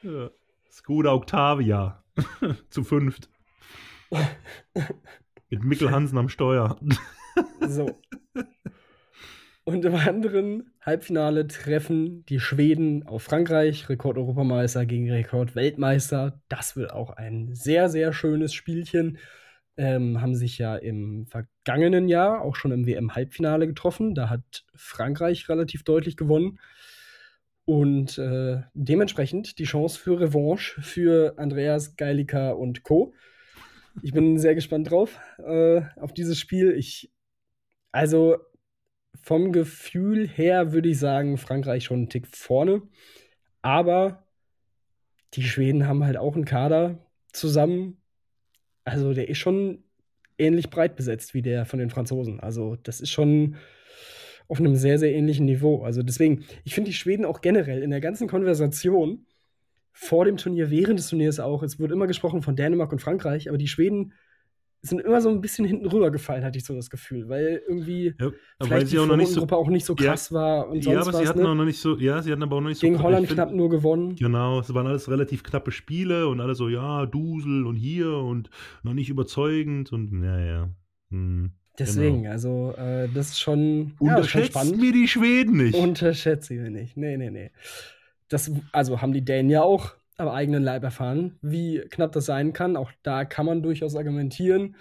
[0.02, 0.30] ja.
[0.70, 2.04] Skoda Octavia.
[2.70, 3.28] Zu fünft.
[5.50, 6.78] Mit Mikkel Hansen am Steuer.
[7.60, 8.00] so.
[9.68, 16.40] Und im anderen Halbfinale treffen die Schweden auf Frankreich, Rekord-Europameister gegen Rekord-Weltmeister.
[16.48, 19.18] Das wird auch ein sehr, sehr schönes Spielchen.
[19.76, 24.14] Ähm, haben sich ja im vergangenen Jahr auch schon im WM-Halbfinale getroffen.
[24.14, 26.60] Da hat Frankreich relativ deutlich gewonnen.
[27.66, 33.12] Und äh, dementsprechend die Chance für Revanche für Andreas Geilika und Co.
[34.00, 36.70] Ich bin sehr gespannt drauf, äh, auf dieses Spiel.
[36.70, 37.12] Ich,
[37.92, 38.38] also
[39.28, 42.80] vom Gefühl her würde ich sagen, Frankreich schon einen Tick vorne.
[43.60, 44.24] Aber
[45.34, 47.98] die Schweden haben halt auch einen Kader, zusammen,
[48.84, 49.84] also der ist schon
[50.38, 52.40] ähnlich breit besetzt wie der von den Franzosen.
[52.40, 53.56] Also das ist schon
[54.48, 55.82] auf einem sehr, sehr ähnlichen Niveau.
[55.82, 59.26] Also deswegen, ich finde die Schweden auch generell in der ganzen Konversation
[59.92, 63.50] vor dem Turnier, während des Turniers auch, es wird immer gesprochen von Dänemark und Frankreich,
[63.50, 64.14] aber die Schweden
[64.82, 68.26] sind immer so ein bisschen hinten rübergefallen, hatte ich so das Gefühl, weil irgendwie Ja,
[68.26, 69.40] aber vielleicht weil die sie auch noch nicht so.
[69.40, 70.10] Gruppe auch nicht so Ja.
[70.12, 71.28] krass war und Ja, sonst aber sie was.
[71.30, 71.48] hatten Ne?
[71.48, 71.96] auch noch nicht so.
[71.98, 72.86] Ja, sie hatten aber auch noch nicht so.
[72.86, 74.14] Gegen Holland find- knapp nur gewonnen.
[74.16, 78.50] Genau, es waren alles relativ knappe Spiele und alle so, ja, Dusel und hier und
[78.82, 80.70] noch nicht überzeugend und ja, ja.
[81.10, 82.30] Hm, Deswegen, genau.
[82.32, 84.80] also äh, das ist schon, ja, Unterschätzt spannend.
[84.80, 85.74] mir die Schweden nicht.
[85.76, 86.96] Unterschätze ich nicht.
[86.96, 87.50] Nee, nee, nee.
[88.28, 92.52] Das, also haben die Dänen ja auch am eigenen Leib erfahren, wie knapp das sein
[92.52, 92.76] kann.
[92.76, 94.76] Auch da kann man durchaus argumentieren,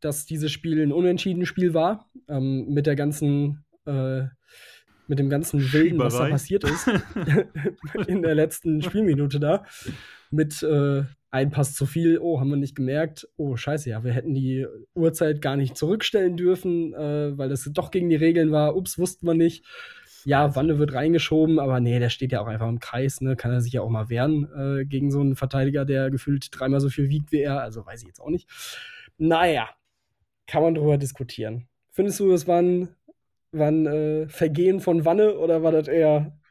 [0.00, 2.10] dass dieses Spiel ein Unentschieden-Spiel war.
[2.28, 4.24] Ähm, mit der ganzen, äh,
[5.06, 6.86] mit dem ganzen Wilden, was da passiert ist
[8.08, 9.64] in der letzten Spielminute da.
[10.30, 13.28] Mit äh, ein Pass zu viel, oh, haben wir nicht gemerkt.
[13.36, 17.90] Oh, scheiße, ja, wir hätten die Uhrzeit gar nicht zurückstellen dürfen, äh, weil das doch
[17.90, 18.76] gegen die Regeln war.
[18.76, 19.64] Ups, wussten wir nicht.
[20.24, 23.36] Ja, Wanne wird reingeschoben, aber nee, der steht ja auch einfach im Kreis, ne?
[23.36, 26.80] Kann er sich ja auch mal wehren äh, gegen so einen Verteidiger, der gefühlt dreimal
[26.80, 27.60] so viel wiegt wie er.
[27.60, 28.48] Also weiß ich jetzt auch nicht.
[29.18, 29.68] Naja,
[30.46, 31.68] kann man drüber diskutieren.
[31.90, 32.88] Findest du, es war ein,
[33.52, 36.38] äh, Vergehen von Wanne oder war das eher.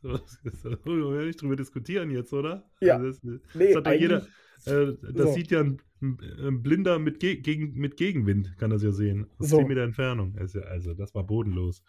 [0.00, 2.70] So, das wollen wir nicht drüber diskutieren jetzt, oder?
[2.80, 2.98] Ja.
[2.98, 4.18] Also das, das Nee, hat doch jeder.
[4.64, 5.32] Äh, das so.
[5.32, 9.26] sieht ja ein, ein Blinder mit, Ge gegen, mit Gegenwind, kann das ja sehen.
[9.38, 9.56] Aus So.
[9.58, 10.36] 10 Meter Entfernung.
[10.38, 11.82] Also, also, das war bodenlos.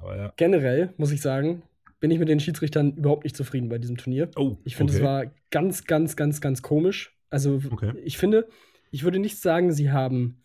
[0.00, 0.32] Aber ja.
[0.36, 1.62] Generell, muss ich sagen,
[2.00, 4.30] bin ich mit den Schiedsrichtern überhaupt nicht zufrieden bei diesem Turnier.
[4.36, 5.00] Oh, Ich finde, okay.
[5.02, 7.16] es war ganz, ganz, ganz, ganz komisch.
[7.30, 7.92] Also, Okay.
[8.04, 8.48] ich finde,
[8.90, 10.40] ich würde nicht sagen, sie haben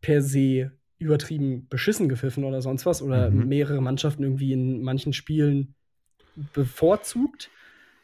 [0.00, 3.48] per se übertrieben beschissen gepfiffen oder sonst was oder Mhm.
[3.48, 5.74] mehrere Mannschaften irgendwie in manchen Spielen
[6.52, 7.50] bevorzugt.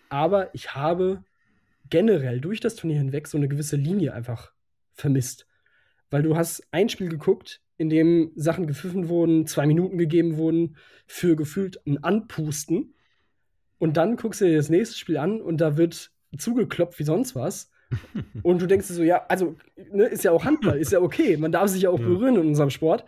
[0.09, 1.23] Aber ich habe
[1.91, 4.53] generell durch das Turnier hinweg so eine gewisse Linie einfach
[4.95, 5.47] vermisst.
[6.11, 10.77] Weil du hast ein Spiel geguckt, in dem Sachen gepfiffen wurden, zwei Minuten gegeben wurden,
[11.07, 12.95] für gefühlt ein Anpusten.
[13.79, 17.35] Und dann guckst du dir das nächste Spiel an und da wird zugeklopft wie sonst
[17.35, 17.71] was.
[18.43, 21.39] Und du denkst dir so, ja, also, ne, ist ja auch Handball, ist ja okay.
[21.39, 22.07] Man darf sich ja auch Ja.
[22.07, 23.07] berühren in unserem Sport.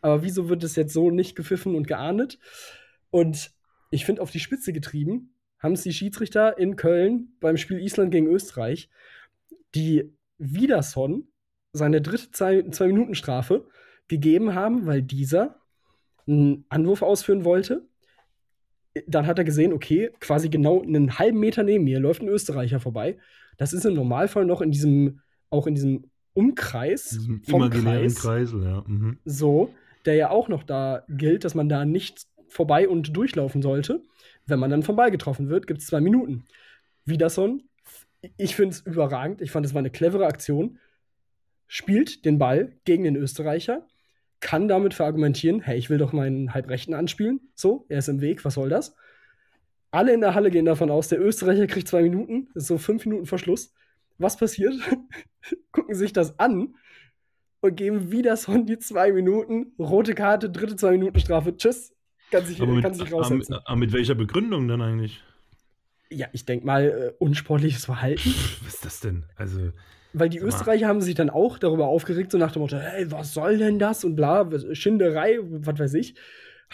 [0.00, 2.40] Aber wieso wird das jetzt so nicht gepfiffen und geahndet?
[3.10, 3.52] Und
[3.90, 8.10] ich finde, auf die Spitze getrieben haben es die Schiedsrichter in Köln beim Spiel Island
[8.10, 8.90] gegen Österreich,
[9.76, 11.28] die Wiederson
[11.72, 13.68] seine dritte Zwei-Minuten-Strafe
[14.08, 15.56] gegeben haben, weil dieser
[16.26, 17.86] einen Anwurf ausführen wollte.
[19.06, 22.80] Dann hat er gesehen, okay, quasi genau einen halben Meter neben mir läuft ein Österreicher
[22.80, 23.18] vorbei.
[23.58, 28.20] Das ist im Normalfall noch in diesem, auch in diesem Umkreis Diesen vom imaginären Kreis,
[28.20, 28.84] Kreisel, ja.
[28.86, 29.18] Mhm.
[29.24, 34.02] so, der ja auch noch da gilt, dass man da nicht vorbei und durchlaufen sollte.
[34.46, 36.44] Wenn man dann vom Ball getroffen wird, gibt es zwei Minuten.
[37.04, 37.62] Wiederson,
[38.36, 39.40] ich finde es überragend.
[39.40, 40.78] Ich fand, es war eine clevere Aktion.
[41.66, 43.86] Spielt den Ball gegen den Österreicher,
[44.46, 47.40] kann damit verargumentieren, hey, ich will doch meinen Halbrechten anspielen.
[47.56, 48.94] So, er ist im Weg, was soll das?
[49.90, 52.78] Alle in der Halle gehen davon aus, der Österreicher kriegt zwei Minuten, das ist so
[52.78, 53.74] fünf Minuten Verschluss.
[54.18, 54.72] Was passiert?
[55.72, 56.76] Gucken sich das an
[57.58, 61.56] und geben Wiederson die zwei Minuten, rote Karte, dritte zwei Minuten Strafe.
[61.56, 61.92] Tschüss.
[62.30, 63.56] Kann sich, Aber mit, kann sich aber, raussetzen.
[63.64, 65.24] aber mit welcher Begründung dann eigentlich?
[66.10, 68.28] Ja, ich denke mal, äh, unsportliches Verhalten.
[68.64, 69.24] Was ist das denn?
[69.36, 69.72] Also,
[70.12, 70.38] Weil die.
[70.38, 73.78] Österreicher haben sich dann auch darüber aufgeregt, so nach dem Motto, hey, was soll denn
[73.78, 74.04] das?
[74.04, 76.14] Und bla, Schinderei, was weiß ich.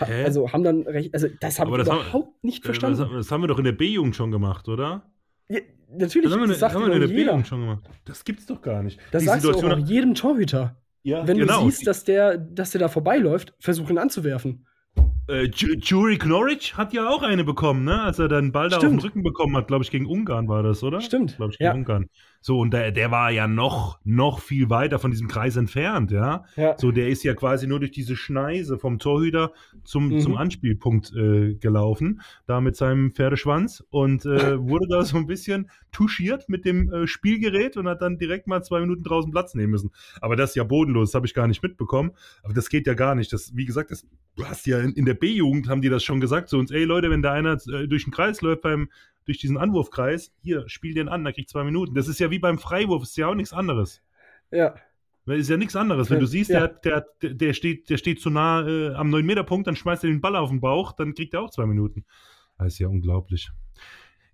[0.01, 0.25] Ha Hä?
[0.25, 2.79] also haben dann recht, also das habe Aber ich das haben- überhaupt nicht äh, das,
[2.79, 3.15] verstanden.
[3.17, 5.11] das haben wir doch in der B-Jugend schon gemacht, oder?
[5.49, 7.09] Ja, natürlich, Das haben wir, das sagt haben wir in der.
[7.09, 7.85] B-Jugend schon gemacht.
[8.07, 8.99] Das gibt's doch gar nicht.
[9.11, 10.77] Das Die sagst du auch, Situation- auch jedem Torhüter.
[11.03, 11.65] Ja, Wenn genau.
[11.65, 14.67] du siehst, dass der, dass der da vorbeiläuft, versuch ihn anzuwerfen.
[15.29, 18.03] Äh, Ju- Jury Norwich hat ja auch eine bekommen, ne?
[18.03, 18.99] Als er dann Ball da auf den.
[18.99, 21.01] Rücken bekommen hat, glaube ich, gegen Ungarn war das, oder?
[21.01, 21.75] Stimmt, Glaube ich, gegen ja.
[21.75, 22.09] Ungarn.
[22.45, 26.45] So, und der, der war ja noch, noch viel weiter von diesem Kreis entfernt, ja.
[26.57, 26.77] Ja.
[26.77, 29.53] So, der ist ja quasi nur durch diese Schneise vom Torhüter
[29.85, 30.19] zum, Mhm.
[30.21, 35.71] zum Anspielpunkt äh, gelaufen, da mit seinem Pferdeschwanz und äh, wurde da so ein bisschen
[35.93, 39.71] touchiert mit dem äh, Spielgerät und hat dann direkt mal zwei Minuten draußen Platz nehmen
[39.71, 39.93] müssen.
[40.21, 42.11] Aber das ist ja bodenlos, das habe ich gar nicht mitbekommen.
[42.43, 43.33] Aber das geht ja gar nicht.
[43.33, 44.05] Das, wie gesagt, das,
[44.35, 46.85] du hast ja in, in der B-Jugend haben die das schon gesagt zu uns, ey
[46.85, 48.89] Leute, wenn da einer äh, durch den Kreis läuft beim
[49.25, 51.95] durch diesen Anwurfkreis, hier, spiel den an, da kriegt zwei Minuten.
[51.95, 54.03] Das ist ja wie beim Freiwurf, ist ja auch nichts anderes.
[54.51, 54.75] Ja.
[55.27, 56.11] Das ist ja nichts anderes.
[56.11, 56.67] Wenn du siehst, ja.
[56.67, 60.21] der, der, der, steht, der steht zu nah äh, am 9-Meter-Punkt, dann schmeißt er den
[60.21, 62.05] Ball auf den Bauch, dann kriegt er auch zwei Minuten.
[62.59, 63.51] Das ist ja unglaublich.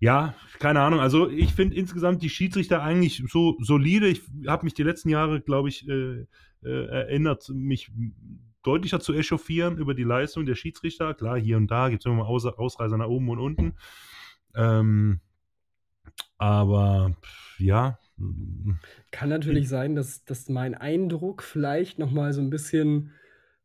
[0.01, 1.01] Ja, keine Ahnung.
[1.01, 4.09] Also ich finde insgesamt die Schiedsrichter eigentlich so solide.
[4.09, 6.25] Ich habe mich die letzten Jahre, glaube ich, äh,
[6.63, 7.91] äh, erinnert, mich
[8.63, 11.15] deutlicher zu echauffieren über die Leistung der Schiedsrichter.
[11.15, 13.75] Klar, hier und da gibt es immer mal Aus Ausreißer nach oben und unten.
[14.55, 15.21] Ähm,
[16.39, 17.17] Aber
[17.59, 17.99] ja.
[19.11, 23.13] Kann natürlich sein, dass, dass mein Eindruck vielleicht nochmal so ein bisschen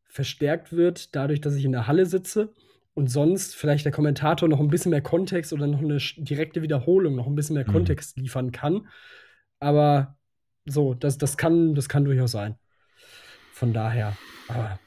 [0.06, 2.54] verstärkt wird, dadurch, dass ich in der Halle sitze
[2.94, 7.16] und sonst vielleicht der Kommentator noch ein bisschen mehr Kontext oder noch eine direkte Wiederholung,
[7.16, 7.72] noch ein bisschen mehr mhm.
[7.72, 8.86] Kontext liefern kann.
[9.58, 10.16] Aber
[10.66, 12.56] so, das, das, kann, das kann durchaus sein.
[13.52, 14.16] Von daher,
[14.48, 14.78] aber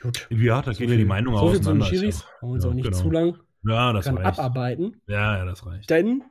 [0.00, 0.28] gut.
[0.30, 2.64] Ja, da so gehen ja die Meinungen so viel zu den Schiris, wollen wir uns
[2.64, 2.98] ja, auch nicht genau.
[2.98, 4.38] zu lang ja, das kann reicht.
[4.38, 5.00] abarbeiten.
[5.06, 5.90] Ja, ja, das reicht.
[5.90, 6.22] Denn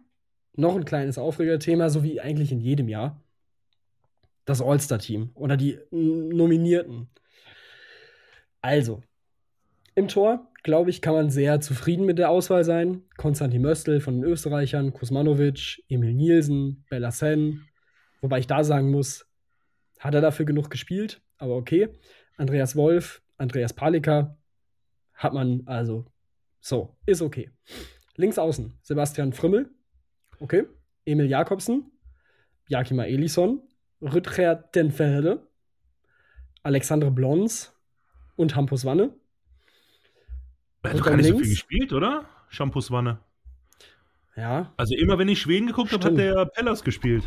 [0.55, 3.21] noch ein kleines Aufregerthema, so wie eigentlich in jedem Jahr.
[4.45, 7.09] Das All-Star-Team oder die Nominierten.
[8.61, 9.01] Also,
[9.95, 13.03] im Tor, glaube ich, kann man sehr zufrieden mit der Auswahl sein.
[13.17, 17.65] Konstantin Möstl von den Österreichern, Kuzmanovic, Emil Nielsen, Bella Sen.
[18.21, 19.27] Wobei ich da sagen muss,
[19.99, 21.89] hat er dafür genug gespielt, aber okay.
[22.37, 24.37] Andreas Wolf, Andreas Palika
[25.13, 26.05] hat man also
[26.59, 27.51] so, ist okay.
[28.15, 29.69] Links außen Sebastian Frümmel,
[30.39, 30.65] Okay.
[31.05, 31.91] Emil Jakobsen,
[32.67, 33.61] Jakima Elisson,
[34.01, 35.47] Rüdger Denfelde,
[36.63, 37.73] Alexandre Blons
[38.35, 39.13] und Hampus Wanne.
[40.83, 41.37] Er hat doch gar nicht links.
[41.37, 42.25] so viel gespielt, oder?
[42.49, 43.19] Shampoos Wanne.
[44.35, 44.73] Ja.
[44.77, 47.23] Also immer wenn ich Schweden geguckt habe, hat der Pellas gespielt.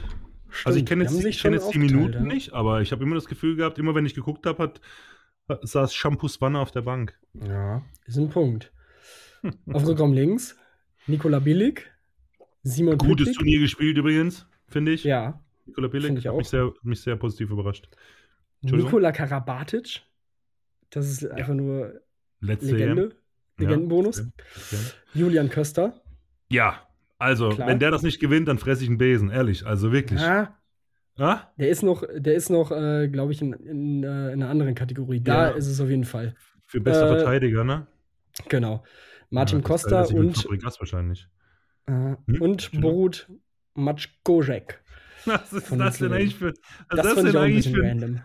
[0.50, 0.66] Stimmt.
[0.66, 2.20] Also ich kenne jetzt, kenn jetzt die Minuten ja.
[2.20, 4.80] nicht, aber ich habe immer das Gefühl gehabt, immer wenn ich geguckt habe, hat,
[5.62, 7.18] saß Shampoos Wanne auf der Bank.
[7.34, 8.72] Ja, ist ein Punkt.
[9.72, 10.56] auf Rückraum links
[11.06, 11.90] Nikola Billig,
[12.62, 13.36] Simon Gutes Ludwig.
[13.36, 15.04] Turnier gespielt übrigens, finde ich.
[15.04, 15.42] Ja.
[15.66, 17.88] Nikola Billig hat mich sehr, mich sehr positiv überrascht.
[18.60, 20.02] Nikola Karabatic.
[20.90, 21.54] Das ist einfach ja.
[21.54, 22.00] nur
[22.40, 23.02] Letzte Legende.
[23.02, 23.12] EM.
[23.58, 24.18] Legendenbonus.
[24.70, 24.78] Ja,
[25.14, 26.00] Julian Köster.
[26.48, 27.68] Ja, also, Klar.
[27.68, 29.66] wenn der das nicht gewinnt, dann fresse ich einen Besen, ehrlich.
[29.66, 30.20] Also wirklich.
[30.20, 30.56] Ja.
[31.18, 31.52] Ah?
[31.56, 34.74] Der ist noch, der ist noch, äh, glaube ich, in, in, äh, in, einer anderen
[34.74, 35.20] Kategorie.
[35.20, 35.56] Da ja.
[35.56, 36.34] ist es auf jeden Fall.
[36.64, 37.86] Für bester äh, Verteidiger, ne?
[38.48, 38.84] Genau.
[39.30, 40.36] Martin ja, Costa und.
[40.36, 41.28] Fabregas wahrscheinlich.
[41.86, 41.92] Äh,
[42.26, 42.40] hm?
[42.40, 43.28] und Borut
[43.74, 44.80] Matschkojek.
[45.24, 46.52] Was ist das denn eigentlich für.
[46.52, 46.56] Was
[47.02, 47.82] das, das denn eigentlich für.
[47.82, 48.20] Random.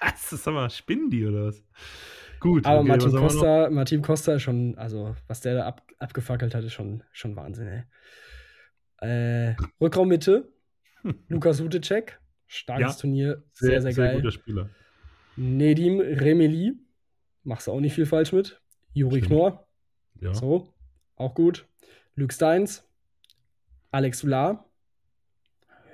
[0.00, 1.62] Was ist aber Spindi oder was?
[2.38, 2.64] Gut.
[2.64, 6.64] Aber okay, Martin, Costa, Martin Costa ist schon, also was der da ab, abgefackelt hat,
[6.64, 7.82] ist schon, schon Wahnsinn, ey.
[9.06, 10.50] Äh, Rückraummitte,
[11.28, 14.16] Lukas Hutecek, starkes ja, Turnier, sehr, sehr, sehr, sehr geil.
[14.16, 14.70] guter Spieler.
[15.36, 16.74] Nedim Remeli,
[17.44, 18.60] machst du auch nicht viel falsch mit.
[18.92, 19.66] Juri Knorr,
[20.20, 20.34] ja.
[20.34, 20.72] so,
[21.16, 21.66] auch gut.
[22.16, 22.84] Luke Steins,
[23.90, 24.66] Alex Solar.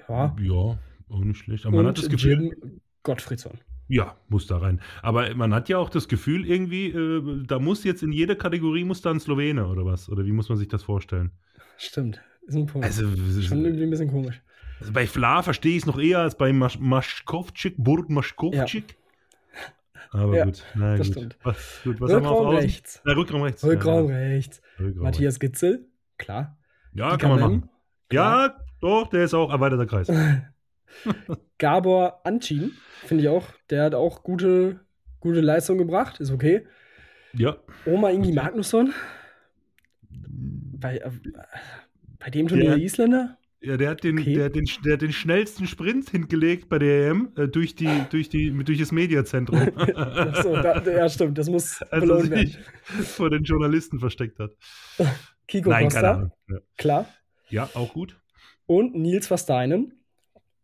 [0.08, 0.36] Ja.
[0.40, 1.66] Ja, auch nicht schlecht.
[1.66, 2.40] Aber man hat das Gefühl.
[2.40, 3.58] Jim Gottfriedson.
[3.88, 4.80] Ja, muss da rein.
[5.02, 8.84] Aber man hat ja auch das Gefühl irgendwie, äh, da muss jetzt in jeder Kategorie
[8.84, 10.08] muss da ein Slowene oder was?
[10.08, 11.30] Oder wie muss man sich das vorstellen?
[11.76, 12.84] Stimmt, ist ein Punkt.
[12.84, 13.02] Also,
[13.42, 14.42] Schon irgendwie ein bisschen komisch.
[14.80, 18.90] Also bei Fla verstehe ich es noch eher als bei Masch Maschkowczyk, Burg Maschkowczyk.
[18.90, 18.96] Ja.
[20.10, 21.16] Aber ja, gut, na das gut.
[21.16, 21.36] Stimmt.
[21.42, 23.02] Was, gut, was Rückraum rechts.
[23.04, 23.64] Na, Rückraum rechts.
[23.64, 24.16] Rückraum ja.
[24.16, 24.62] rechts.
[24.78, 25.86] Rückraum Matthias Gitzel,
[26.18, 26.56] klar.
[26.94, 27.70] Ja, Die kann man machen.
[28.08, 28.48] Klar.
[28.48, 30.10] Ja, doch, der ist auch erweiterter Kreis.
[31.58, 32.72] Gabor Ancin,
[33.04, 33.48] finde ich auch.
[33.70, 34.80] Der hat auch gute,
[35.20, 36.20] gute Leistung gebracht.
[36.20, 36.66] Ist okay.
[37.32, 37.56] Ja.
[37.84, 38.92] Oma Ingi Magnusson.
[40.08, 41.10] Bei, äh,
[42.18, 43.38] bei dem Turnier der Isländer?
[43.60, 44.34] Ja, der hat den, okay.
[44.34, 48.52] der, den, der den schnellsten Sprint hingelegt bei der EM äh, durch, die, durch, die,
[48.64, 49.58] durch das Mediazentrum.
[50.42, 52.58] so, da, ja, stimmt, das muss also sich
[53.02, 54.50] vor den Journalisten versteckt hat.
[55.48, 56.56] Kiko Nein, Costa, ja.
[56.76, 57.08] klar.
[57.48, 58.20] Ja, auch gut.
[58.66, 59.94] Und Nils Versteinen,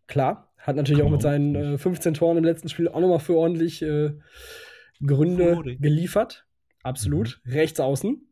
[0.06, 0.52] klar.
[0.58, 3.82] Hat natürlich auch mit seinen äh, 15 Toren im letzten Spiel auch nochmal für ordentlich
[3.82, 4.12] äh,
[5.04, 5.76] Gründe Fure.
[5.76, 6.46] geliefert.
[6.84, 7.40] Absolut.
[7.44, 7.52] Mhm.
[7.52, 8.28] Rechts außen.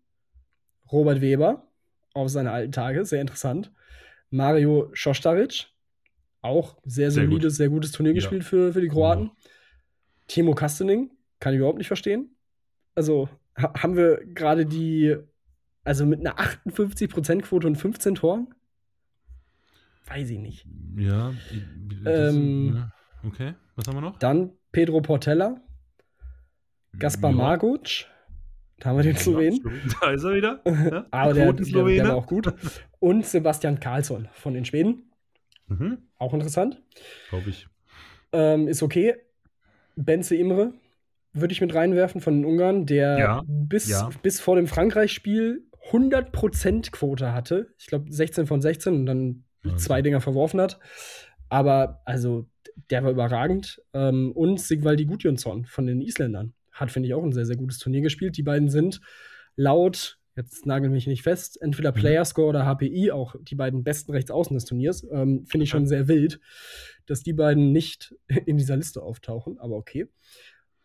[0.92, 1.68] Robert Weber
[2.14, 3.73] auf seine alten Tage, sehr interessant.
[4.31, 5.66] Mario Schostaric,
[6.43, 8.16] auch sehr, sehr solides, sehr gutes Turnier ja.
[8.16, 9.25] gespielt für, für die Kroaten.
[9.25, 9.51] Ja.
[10.29, 12.37] Timo Kastening, kann ich überhaupt nicht verstehen.
[12.95, 15.16] Also ha haben wir gerade die
[15.85, 18.55] also mit einer 58%-Quote und 15 Toren?
[20.07, 20.66] Weiß ich nicht.
[20.97, 21.33] Ja.
[22.05, 22.93] Ähm, ja.
[23.27, 24.19] Okay, was haben wir noch?
[24.19, 25.61] Dann Pedro Portella,
[26.99, 27.37] Gaspar ja.
[27.37, 28.07] Marguc,
[28.81, 29.61] da haben wir den Slowen.
[30.01, 30.61] Da ist er wieder.
[30.64, 31.07] Ja?
[31.11, 32.53] Aber der, der, der, war auch gut.
[32.99, 35.12] Und Sebastian Karlsson von den Schweden.
[35.68, 35.99] Mhm.
[36.18, 36.83] Auch interessant.
[37.28, 37.68] Glaube ich.
[38.33, 39.14] Ähm, ist okay.
[39.97, 40.72] Benze Imre
[41.33, 43.43] würde ich mit reinwerfen von den Ungarn, der ja.
[43.47, 44.11] Bis, ja.
[44.22, 47.74] bis vor dem Frankreich-Spiel 100% Quote hatte.
[47.78, 49.76] Ich glaube 16 von 16 und dann okay.
[49.76, 50.81] zwei Dinger verworfen hat.
[51.49, 52.49] Aber also,
[52.91, 53.83] der war überragend.
[53.93, 57.79] Ähm, und Sigvaldi Gudjonsson von den Isländern hat, finde ich, auch ein sehr, sehr gutes
[57.79, 58.37] Turnier gespielt.
[58.37, 59.01] Die beiden sind
[59.57, 61.97] laut, jetzt nagel mich nicht fest, entweder mhm.
[61.97, 65.07] Playerscore oder HPI, auch die beiden besten Rechtsaußen des Turniers.
[65.11, 66.41] Ähm, finde ich schon sehr wild,
[67.07, 68.14] dass die beiden nicht
[68.47, 70.09] in dieser Liste auftauchen, aber okay.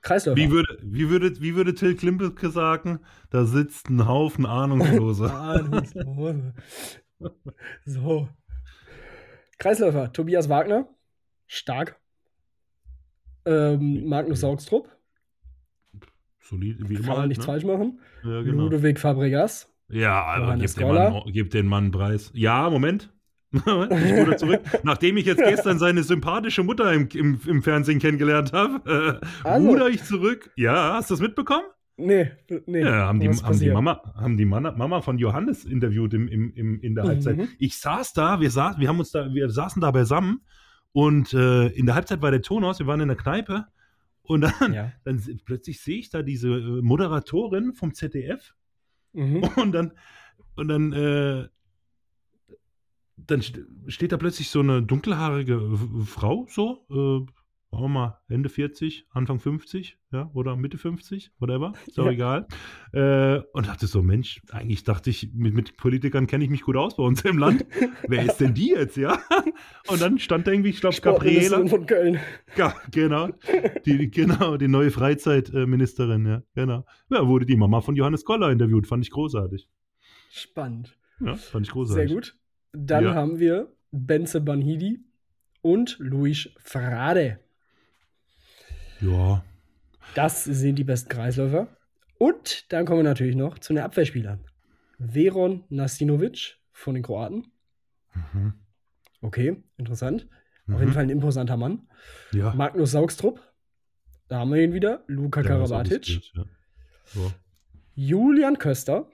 [0.02, 0.38] Kreisläufer.
[0.38, 3.00] Wie würde, wie würde, wie würde Till Klimpelke sagen?
[3.32, 5.34] Da sitzt ein Haufen Ahnungslose.
[5.34, 6.54] Ahnungslose.
[7.86, 8.30] so.
[9.58, 10.88] Kreisläufer, Tobias Wagner,
[11.48, 12.00] stark.
[13.46, 14.95] Ähm, Magnus Saugstrup,
[16.48, 17.00] Solid, wie immer.
[17.00, 17.54] kann man halt, nichts ne?
[17.54, 18.00] falsch machen.
[18.24, 18.64] Ja, genau.
[18.64, 21.12] Ludovic Fabregas, Ja, aber gib Goller.
[21.12, 22.32] Mann, gib den Mann einen Preis.
[22.34, 23.12] Ja, Moment.
[23.52, 24.62] ich wurde zurück.
[24.84, 29.68] Nachdem ich jetzt gestern seine sympathische Mutter im, im, im Fernsehen kennengelernt habe, äh, Also.
[29.70, 30.52] ruder ich zurück.
[30.56, 31.66] Ja, hast du das mitbekommen?
[31.98, 32.32] Nee,
[32.66, 32.82] nee.
[32.82, 33.70] Ja, haben die, haben die?
[33.72, 37.38] Mama, haben die Mama, Mama von Johannes interviewt im, im, im, in der Halbzeit.
[37.38, 37.48] Mhm.
[37.58, 40.42] Ich saß da, wir, saß, wir haben uns da, wir saßen da beisammen
[40.92, 43.68] und äh, in der Halbzeit war der Ton aus, wir waren in der Kneipe
[44.28, 44.92] und dann, Ja.
[45.04, 48.54] dann plötzlich sehe ich da diese äh, Moderatorin vom ZDF
[49.14, 49.44] Mhm.
[49.56, 49.94] und dann,
[50.56, 51.48] und dann, äh,
[53.18, 57.32] dann st- steht da plötzlich so eine dunkelhaarige W- Frau, so, äh,
[57.76, 62.12] sagen wir mal Ende 40, Anfang 50, ja, oder Mitte 50, whatever, ist auch Ja.
[62.12, 62.48] egal.
[62.94, 66.76] Äh, und dachte so, Mensch, eigentlich dachte ich, mit, mit Politikern kenne ich mich gut
[66.78, 67.66] aus bei uns im Land.
[68.08, 69.20] Wer ist denn die jetzt, ja?
[69.88, 71.66] Und dann stand da irgendwie, ich glaube, Gabriela.
[71.68, 72.20] Von Köln.
[72.56, 73.30] Ja, genau.
[73.86, 76.86] Die, genau, die neue Freizeitministerin, ja, genau.
[77.10, 79.68] Ja, wurde die Mama von Johannes Goller interviewt, fand ich großartig.
[80.32, 80.98] Spannend.
[81.20, 82.12] Ja, fand ich Sehr großartig.
[82.14, 82.36] gut.
[82.74, 83.14] Dann Ja.
[83.16, 85.00] haben wir Benze Banhidi
[85.62, 87.40] und Luis Frade.
[89.06, 89.44] Ja,
[90.16, 91.68] Das sind die besten Kreisläufer.
[92.18, 94.44] Und dann kommen wir natürlich noch zu den Abwehrspielern.
[94.98, 97.48] Veron Nasinovic von den Kroaten.
[98.14, 98.54] mhm.
[99.22, 100.28] Okay, interessant.
[100.68, 100.80] Auf Mhm.
[100.80, 101.88] jeden Fall ein imposanter Mann.
[102.32, 102.54] ja.
[102.54, 103.40] Magnus Saugstrup.
[104.28, 105.04] Da haben wir ihn wieder.
[105.08, 106.08] Luka Ja, Karabatic.
[106.34, 106.46] Ja.
[107.06, 107.32] So.
[107.96, 109.08] Julian Köster.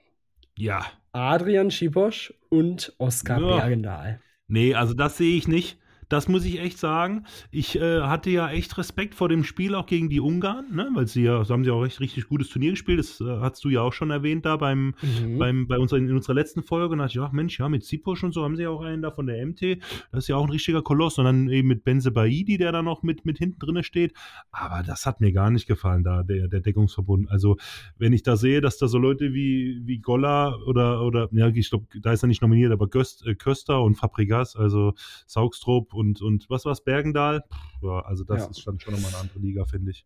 [0.58, 3.58] ja, Adrian Schiposch und Oskar Ja.
[3.58, 4.22] Bergendahl.
[4.48, 5.78] nee, also das sehe ich nicht.
[6.12, 7.26] Das muss ich echt sagen.
[7.52, 10.90] Ich äh, hatte ja echt Respekt vor dem Spiel auch gegen die Ungarn, ne?
[10.94, 13.00] weil sie ja, so haben sie auch echt richtig gutes Turnier gespielt.
[13.00, 15.38] Das äh, hast du ja auch schon erwähnt da beim, Mhm.
[15.38, 16.92] beim, bei unserer, in unserer letzten Folge.
[16.92, 18.82] Und da dachte ich, ach Mensch, ja, mit Ziposch und so haben sie ja auch
[18.82, 19.78] einen da von der MT.
[20.12, 21.18] Das ist ja auch ein richtiger Koloss.
[21.18, 24.14] Und dann eben mit Benze Baidi, der da noch mit, mit hinten drin steht.
[24.52, 27.30] Aber das hat mir gar nicht gefallen, da, der, der Deckungsverbund.
[27.32, 27.56] Also,
[27.98, 31.70] wenn ich da sehe, dass da so Leute wie, wie Golla oder, oder, ja, ich
[31.70, 34.94] glaube, da ist er nicht nominiert, aber Göst, äh, Köster und Fabregas, also
[35.26, 37.42] Saugstrup und, und was war's, Bergendahl?
[37.44, 38.50] Pff, ja, also das Ja.
[38.50, 40.06] ist dann schon nochmal eine andere Liga, finde ich.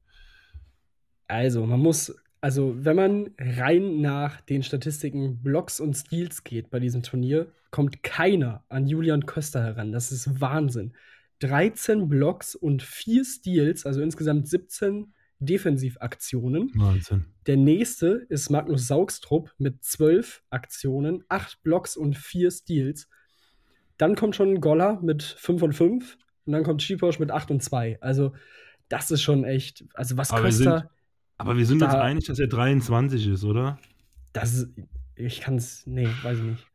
[1.28, 6.80] Also, man muss, also, wenn man rein nach den Statistiken Blocks und Steals geht bei
[6.80, 9.92] diesem Turnier, kommt keiner an Julian Köster heran.
[9.92, 10.94] Das ist Wahnsinn.
[11.40, 16.72] 13 Blocks und 4 Steals, also insgesamt 17 Defensivaktionen.
[16.76, 17.26] Wahnsinn.
[17.48, 23.10] Der nächste ist Magnus Saugstrup mit 12 Aktionen, 8 Blocks und 4 Steals.
[23.98, 27.64] Dann kommt schon Goller mit 5 und 5 und dann kommt Schiposch mit 8 und
[27.64, 27.98] 2.
[28.02, 28.34] Also,
[28.90, 30.90] das ist schon echt, also was Aber wir Köster,
[31.38, 33.80] Aber wir sind uns Da- einig, dass er 23 ist, oder?
[34.34, 34.70] das ist,
[35.16, 36.68] ich kann es, nee, weiß ich nicht.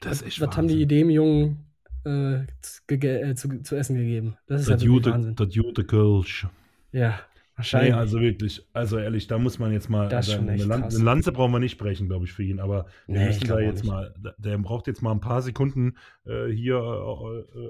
[0.00, 0.88] Das was ist echt was haben die Wahnsinn.
[0.88, 1.64] dem Jungen
[2.04, 4.36] äh, zu, äh, zu, zu essen gegeben?
[4.46, 5.34] Das ist Das ja Jute, Wahnsinn.
[5.34, 6.46] das Jute Kölsch.
[6.92, 7.18] Ja,
[7.58, 7.94] Nee, wahrscheinlich.
[7.94, 10.94] also wirklich, also ehrlich, da muss man jetzt mal, Das eine, Lan krass.
[10.94, 13.58] eine Lanze brauchen wir nicht brechen, glaube ich, für ihn, aber wir Nee, müssen da
[13.58, 13.90] jetzt nicht.
[13.90, 17.68] mal, der- der braucht jetzt mal ein paar Sekunden äh, hier äh, äh,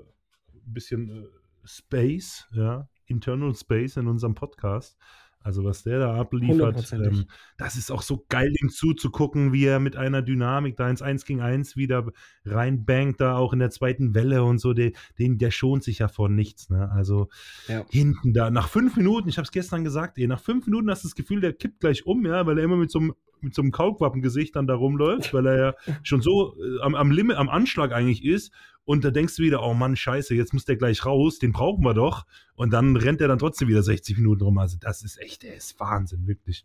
[0.55, 1.27] ein bisschen äh,
[1.65, 4.99] Space, ja, Internal Space in unserem Podcast.
[5.41, 7.27] Also was der da abliefert, ähm,
[7.57, 11.25] das ist auch so geil, ihm zuzugucken, wie er mit einer Dynamik da ins 1
[11.25, 12.07] gegen 1 wieder
[12.45, 16.09] reinbankt, da auch in der zweiten Welle und so, der, den, der schont sich ja
[16.09, 16.71] vor nichts.
[16.71, 16.91] Ne?
[16.91, 17.29] Also
[17.69, 17.87] Ja.
[17.89, 21.05] hinten da, nach fünf Minuten, ich habe es gestern gesagt, ey, nach fünf Minuten hast
[21.05, 23.55] du das Gefühl, der kippt gleich um, ja, weil er immer mit so einem mit
[23.55, 27.37] so einem Kaulquappengesicht dann da rumläuft, weil er ja schon so äh, am, am Limit,
[27.37, 28.53] am Anschlag eigentlich ist.
[28.85, 31.85] Und da denkst du wieder, oh Mann, scheiße, jetzt muss der gleich raus, den brauchen
[31.85, 32.25] wir doch.
[32.55, 34.57] Und dann rennt er dann trotzdem wieder 60 Minuten rum.
[34.57, 36.65] Also das ist echt, der ist Wahnsinn, wirklich.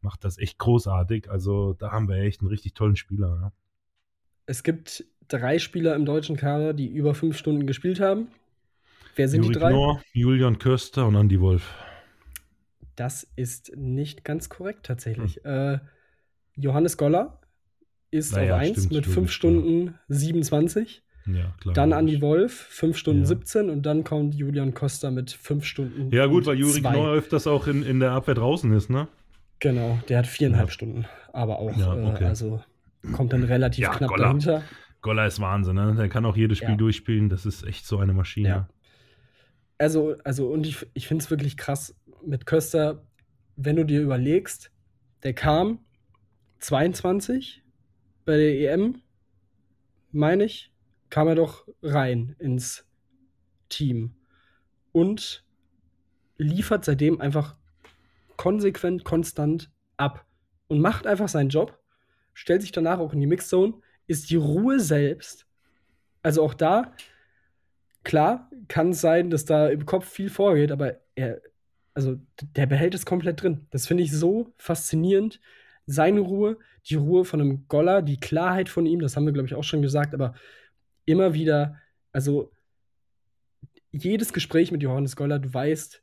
[0.00, 1.28] Macht das echt großartig.
[1.28, 3.38] Also da haben wir echt einen richtig tollen Spieler.
[3.40, 3.52] Ja.
[4.46, 8.28] Es gibt drei Spieler im deutschen Kader, die über fünf Stunden gespielt haben.
[9.16, 9.70] Wer sind Juri die drei?
[9.70, 11.74] Knorr, Julian Köster und Andy Wolf.
[12.94, 15.40] Das ist nicht ganz korrekt tatsächlich.
[15.42, 15.74] Hm.
[15.74, 15.78] Äh,
[16.56, 17.40] Johannes Goller
[18.10, 21.02] ist Naja, auf 1 stimmt, mit 5 logisch, Stunden 27.
[21.26, 21.74] Ja, klar.
[21.74, 21.92] Dann.
[21.92, 23.26] Andi Wolf, 5 Stunden Ja.
[23.26, 26.10] 17 und dann kommt Julian Costa mit 5 Stunden.
[26.14, 26.80] Ja, gut, weil Juri.
[26.80, 29.08] Knorr öfters auch in, in der Abwehr draußen ist, ne?
[29.58, 30.72] Genau, der hat viereinhalb Ja.
[30.72, 32.24] Stunden, aber auch, Ja, okay.
[32.24, 32.62] äh, also
[33.12, 34.24] kommt dann relativ Ja, knapp Goller.
[34.24, 34.62] dahinter.
[35.02, 35.94] Goller ist Wahnsinn, ne?
[35.96, 37.28] Der kann auch jedes Spiel durchspielen.
[37.28, 38.48] Das ist echt so eine Maschine.
[38.48, 38.68] Ja.
[39.78, 41.94] Also, also, und ich, ich finde es wirklich krass
[42.24, 43.02] mit Köster,
[43.56, 44.70] wenn du dir überlegst,
[45.22, 45.80] der kam
[46.58, 47.62] 22
[48.24, 49.02] bei der EM,
[50.12, 50.72] meine ich,
[51.10, 52.86] kam er doch rein ins
[53.68, 54.14] Team
[54.92, 55.44] und
[56.38, 57.56] liefert seitdem einfach
[58.36, 60.26] konsequent, konstant ab
[60.68, 61.78] und macht einfach seinen Job,
[62.34, 63.74] stellt sich danach auch in die Mixzone,
[64.06, 65.46] ist die Ruhe selbst.
[66.22, 66.92] Also auch da
[68.06, 71.42] klar, kann es sein, dass da im Kopf viel vorgeht, aber er,
[71.92, 72.16] also
[72.54, 73.66] der behält es komplett drin.
[73.70, 75.40] Das finde ich so faszinierend.
[75.86, 76.58] Seine Ruhe,
[76.88, 79.64] die Ruhe von einem Goller, die Klarheit von ihm, das haben wir, glaube ich, auch
[79.64, 80.34] schon gesagt, aber
[81.04, 81.80] immer wieder,
[82.12, 82.52] also
[83.92, 86.02] jedes Gespräch mit Johannes Goller, du weißt,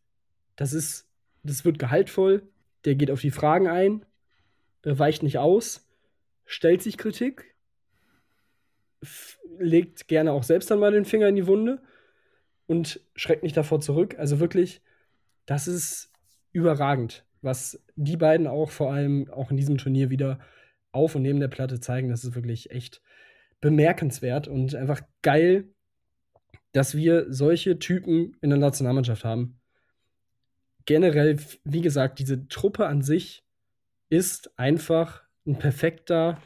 [0.55, 1.09] das ist,
[1.43, 2.47] das wird gehaltvoll,
[2.85, 4.05] der geht auf die Fragen ein,
[4.83, 5.87] weicht nicht aus,
[6.45, 7.55] stellt sich Kritik,
[9.57, 11.81] legt gerne auch selbst dann mal den Finger in die Wunde
[12.67, 14.17] und schreckt nicht davor zurück.
[14.17, 14.81] Also wirklich,
[15.45, 16.11] das ist
[16.51, 20.39] überragend, was die beiden auch vor allem auch in diesem Turnier wieder
[20.91, 22.09] auf und neben der Platte zeigen.
[22.09, 23.01] Das ist wirklich echt
[23.61, 25.69] bemerkenswert und einfach geil,
[26.71, 29.59] dass wir solche Typen in der Nationalmannschaft haben.
[30.85, 33.45] Generell, wie gesagt, diese Truppe an sich
[34.09, 36.41] ist einfach ein perfekter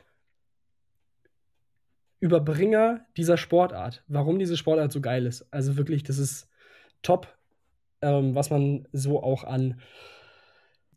[2.20, 4.04] Überbringer dieser Sportart.
[4.08, 5.48] Warum diese Sportart so geil ist.
[5.52, 6.50] Also wirklich, das ist
[7.02, 7.36] top,
[8.02, 9.82] ähm, was man so auch an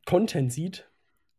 [0.06, 0.88] Content sieht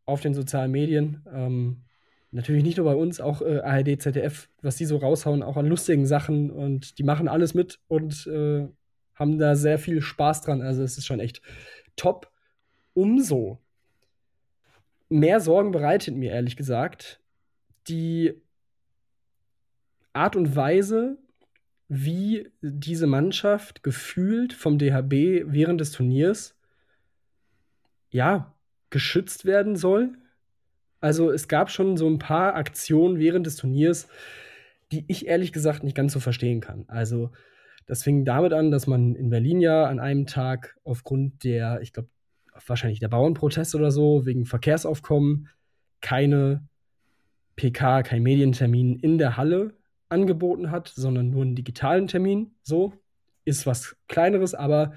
[0.06, 1.24] auf den sozialen Medien.
[1.32, 1.84] Ähm,
[2.32, 5.68] natürlich nicht nur bei uns, auch äh, ARD, ZDF, was die so raushauen, auch an
[5.68, 8.68] lustigen Sachen und die machen alles mit und äh,
[9.16, 10.62] haben da sehr viel Spaß dran.
[10.62, 11.42] Also es ist schon echt
[11.96, 12.32] top.
[12.94, 13.60] Umso
[15.10, 17.20] mehr Sorgen bereitet mir ehrlich gesagt
[17.88, 18.34] die
[20.14, 21.18] Art und Weise,
[21.88, 26.56] wie diese Mannschaft gefühlt vom DHB während des Turniers
[28.12, 28.54] ja
[28.90, 30.14] geschützt werden soll.
[31.00, 34.08] Also es gab schon so ein paar Aktionen während des Turniers,
[34.92, 36.86] die ich ehrlich gesagt nicht ganz so verstehen kann.
[36.88, 37.32] Also
[37.88, 41.94] das fing damit an, dass man in Berlin ja an einem Tag aufgrund der, ich
[41.94, 42.10] glaube,
[42.68, 45.50] wahrscheinlich der Bauernproteste oder so, wegen Verkehrsaufkommen,
[46.02, 46.68] keine
[47.56, 49.74] PK, kein Medientermin in der Halle
[50.10, 52.52] angeboten hat, sondern nur einen digitalen Termin.
[52.62, 52.94] So
[53.46, 54.94] ist was Kleineres, aber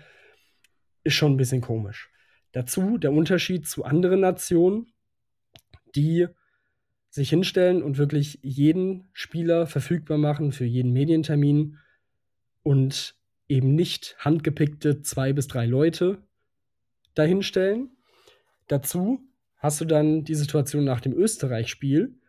[1.04, 2.10] ist schon ein bisschen komisch.
[2.54, 4.86] Dazu der Unterschied zu anderen Nationen,
[5.96, 6.28] die
[7.10, 11.78] sich hinstellen und wirklich jeden Spieler verfügbar machen für jeden Medientermin
[12.62, 13.16] und
[13.48, 16.22] eben nicht handgepickte zwei bis drei Leute
[17.14, 17.90] dahinstellen.
[18.68, 19.20] Dazu
[19.56, 22.20] hast du dann die Situation nach dem Österreich-Spiel,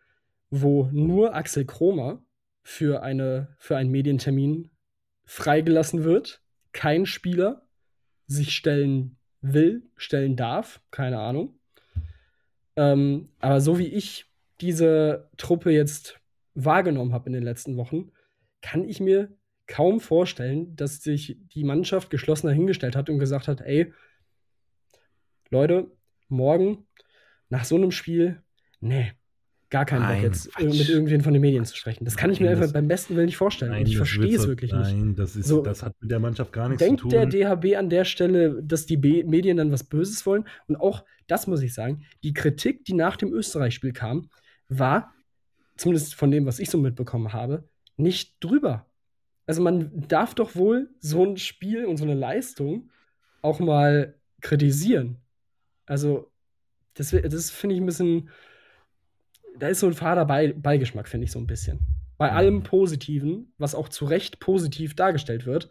[0.50, 2.20] wo nur Axel Kromer
[2.64, 4.72] für, eine, für einen Medientermin
[5.24, 6.42] freigelassen wird.
[6.72, 7.68] Kein Spieler
[8.26, 11.58] sich stellen will, stellen darf, keine Ahnung.
[12.76, 14.26] Ähm, aber so wie ich
[14.60, 16.20] diese Truppe jetzt
[16.54, 18.12] wahrgenommen habe in den letzten Wochen,
[18.62, 23.60] kann ich mir kaum vorstellen, dass sich die Mannschaft geschlossen dahingestellt hat und gesagt hat,
[23.60, 23.92] ey,
[25.50, 25.90] Leute,
[26.28, 26.86] morgen
[27.48, 28.42] nach so einem Spiel,
[28.80, 29.12] nee,
[29.70, 30.78] gar keinen nein, Bock jetzt Quatsch.
[30.78, 32.04] mit irgendwen von den Medien zu sprechen.
[32.04, 33.72] Das kann ich mir nein, einfach beim besten Willen nicht vorstellen.
[33.72, 34.92] Nein, und ich verstehe es wirklich nicht.
[34.92, 37.10] Nein, das, ist, so, das hat mit der Mannschaft gar nichts zu tun.
[37.10, 40.46] Denkt der DHB an der Stelle, dass die B Medien dann was Böses wollen?
[40.68, 44.28] Und auch, das muss ich sagen, die Kritik, die nach dem Österreich-Spiel kam,
[44.68, 45.12] war,
[45.76, 48.86] zumindest von dem, was ich so mitbekommen habe, nicht drüber.
[49.46, 52.90] Also man darf doch wohl so ein Spiel und so eine Leistung
[53.42, 55.18] auch mal kritisieren.
[55.86, 56.30] Also,
[56.94, 58.30] das, das finde ich ein bisschen
[59.58, 61.80] da ist so ein fader Beigeschmack, finde ich so ein bisschen.
[62.18, 65.68] Bei allem Positiven, was auch zu Recht positiv dargestellt wird,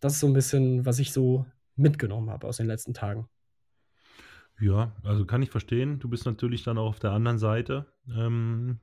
[0.00, 3.28] das ist so ein bisschen, was ich so mitgenommen habe aus den letzten Tagen.
[4.60, 6.00] Ja, also kann ich verstehen.
[6.00, 7.86] Du bist natürlich dann auch auf der anderen Seite.
[8.12, 8.80] Ähm,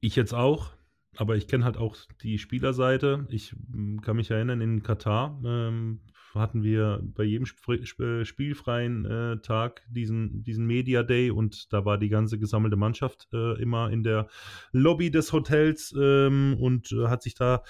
[0.00, 0.70] ich jetzt auch,
[1.16, 3.26] aber ich kenne halt auch die Spielerseite.
[3.30, 3.56] Ich
[4.02, 6.00] kann mich erinnern, in Katar ähm,
[6.34, 7.84] hatten wir bei jedem sp
[8.24, 13.60] spielfreien äh, Tag diesen, diesen Media Day und da war die ganze gesammelte Mannschaft äh,
[13.60, 14.28] immer in der
[14.72, 17.62] Lobby des Hotels ähm, und äh, hat sich da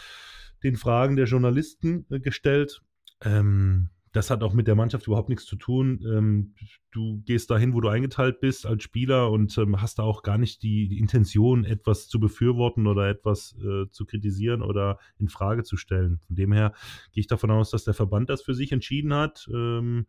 [0.63, 2.83] den Fragen der Journalisten äh, gestellt.
[3.23, 6.01] Ähm, das hat auch mit der Mannschaft überhaupt nichts zu tun.
[6.07, 6.55] Ähm,
[6.93, 10.39] du gehst dahin, wo du eingeteilt bist als Spieler und ähm, hast da auch gar
[10.39, 15.77] nicht die, Intention, etwas zu befürworten oder etwas äh, zu kritisieren oder in Frage zu
[15.77, 16.21] stellen.
[16.29, 16.73] Von dem her
[17.13, 19.49] gehe ich davon aus, dass der Verband das für sich entschieden hat.
[19.53, 20.07] Ähm,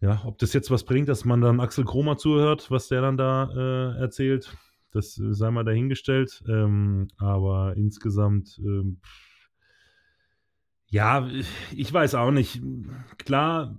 [0.00, 3.18] ja, ob das jetzt was bringt, dass man dann Axel Kromer zuhört, was der dann
[3.18, 4.56] da äh, erzählt,
[4.90, 6.42] das äh, sei mal dahingestellt.
[6.48, 9.00] Ähm, aber insgesamt ähm,
[10.90, 11.28] ja,
[11.74, 12.60] ich weiß auch nicht.
[13.18, 13.76] Klar,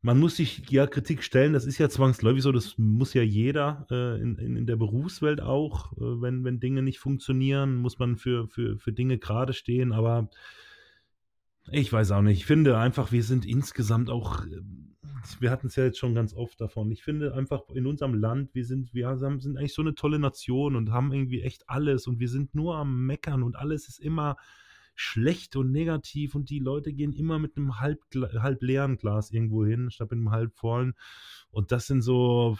[0.00, 3.86] man muss sich ja Kritik stellen, das ist ja zwangsläufig so, das muss ja jeder
[3.90, 8.16] äh, in, in, in, der Berufswelt auch, äh, wenn, wenn Dinge nicht funktionieren, muss man
[8.16, 10.30] für, für, für Dinge gerade stehen, aber
[11.70, 12.38] ich weiß auch nicht.
[12.38, 14.60] Ich finde einfach, wir sind insgesamt auch äh,
[15.40, 16.90] wir hatten es ja jetzt schon ganz oft davon.
[16.90, 20.18] Ich finde einfach in unserem Land, wir sind, wir haben, sind eigentlich so eine tolle
[20.18, 23.98] Nation und haben irgendwie echt alles und wir sind nur am Meckern und alles ist
[23.98, 24.36] immer
[25.00, 29.64] schlecht und negativ und die Leute gehen immer mit einem halb, halb leeren Glas irgendwo
[29.64, 30.94] hin, statt mit einem halb vollen.
[31.50, 32.58] Und das sind so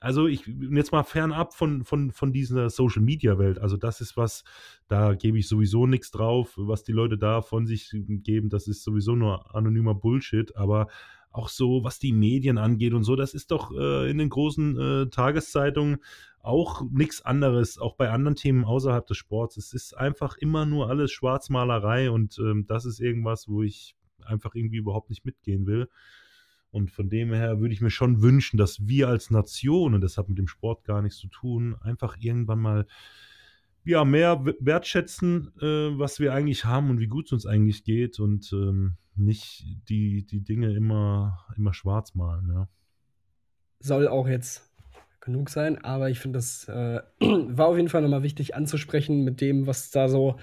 [0.00, 3.58] also ich jetzt mal fernab von, von, von dieser Social Media Welt.
[3.58, 4.44] Also das ist was,
[4.86, 8.48] da gebe ich sowieso nichts drauf, was die Leute da von sich geben.
[8.48, 10.54] Das ist sowieso nur anonymer Bullshit.
[10.56, 10.86] Aber
[11.32, 14.78] auch so, was die Medien angeht und so, das ist doch äh, in den großen
[14.78, 15.98] äh, Tageszeitungen
[16.48, 19.56] auch nichts anderes, auch bei anderen Themen außerhalb des Sports.
[19.58, 24.54] Es ist einfach immer nur alles Schwarzmalerei und ähm, das ist irgendwas, wo ich einfach
[24.54, 25.88] irgendwie überhaupt nicht mitgehen will.
[26.70, 30.18] Und von dem her würde ich mir schon wünschen, dass wir als Nation, und das
[30.18, 32.86] hat mit dem Sport gar nichts zu tun, einfach irgendwann mal
[33.84, 38.20] ja, mehr wertschätzen, äh, was wir eigentlich haben und wie gut es uns eigentlich geht
[38.20, 42.50] und ähm, nicht die, die Dinge immer, immer schwarz malen.
[42.50, 42.68] Ja.
[43.80, 44.67] Soll auch jetzt
[45.28, 49.42] genug sein, aber ich finde, das äh, war auf jeden Fall nochmal wichtig anzusprechen mit
[49.42, 50.38] dem, was da so,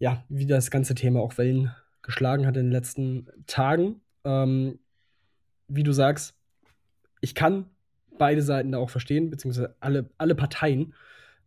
[0.00, 1.72] ja, wie das ganze Thema auch Wellen
[2.02, 4.00] geschlagen hat in den letzten Tagen.
[4.24, 4.80] Ähm,
[5.68, 6.34] wie du sagst,
[7.20, 7.66] ich kann
[8.18, 10.94] beide Seiten da auch verstehen, beziehungsweise alle, alle Parteien.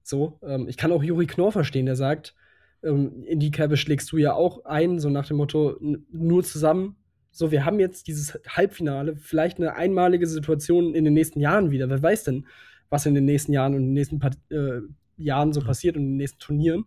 [0.01, 2.33] So, ähm, ich kann auch Juri Knorr verstehen, der sagt,
[2.81, 6.95] ähm, in die Kerbe schlägst du ja auch ein, so nach dem Motto, nur zusammen.
[7.31, 11.89] So, wir haben jetzt dieses Halbfinale, vielleicht eine einmalige Situation in den nächsten Jahren wieder.
[11.89, 12.47] Wer weiß denn,
[12.89, 14.81] was in den nächsten Jahren und in den nächsten Part äh,
[15.17, 16.85] Jahren so passiert und in den nächsten Turnieren.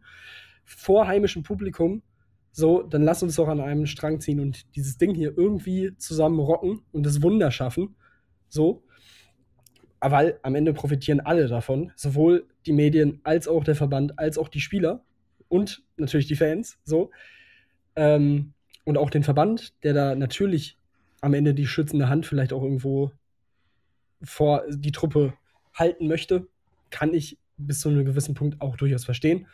[0.64, 2.02] Vor heimischem Publikum
[2.52, 6.40] so, dann lass uns doch an einem Strang ziehen und dieses Ding hier irgendwie zusammen
[6.40, 7.96] rocken und das Wunder schaffen.
[8.48, 8.84] So.
[10.00, 11.92] Weil am Ende profitieren alle davon.
[11.94, 15.04] Sowohl die Medien als auch der Verband, als auch die Spieler
[15.48, 16.78] und natürlich die Fans.
[16.84, 17.10] So.
[17.94, 20.76] Ähm, und auch den Verband, der da natürlich
[21.20, 23.12] am Ende die schützende Hand vielleicht auch irgendwo
[24.22, 25.34] vor die Truppe
[25.74, 26.46] halten möchte,
[26.90, 29.46] kann ich bis zu einem gewissen Punkt auch durchaus verstehen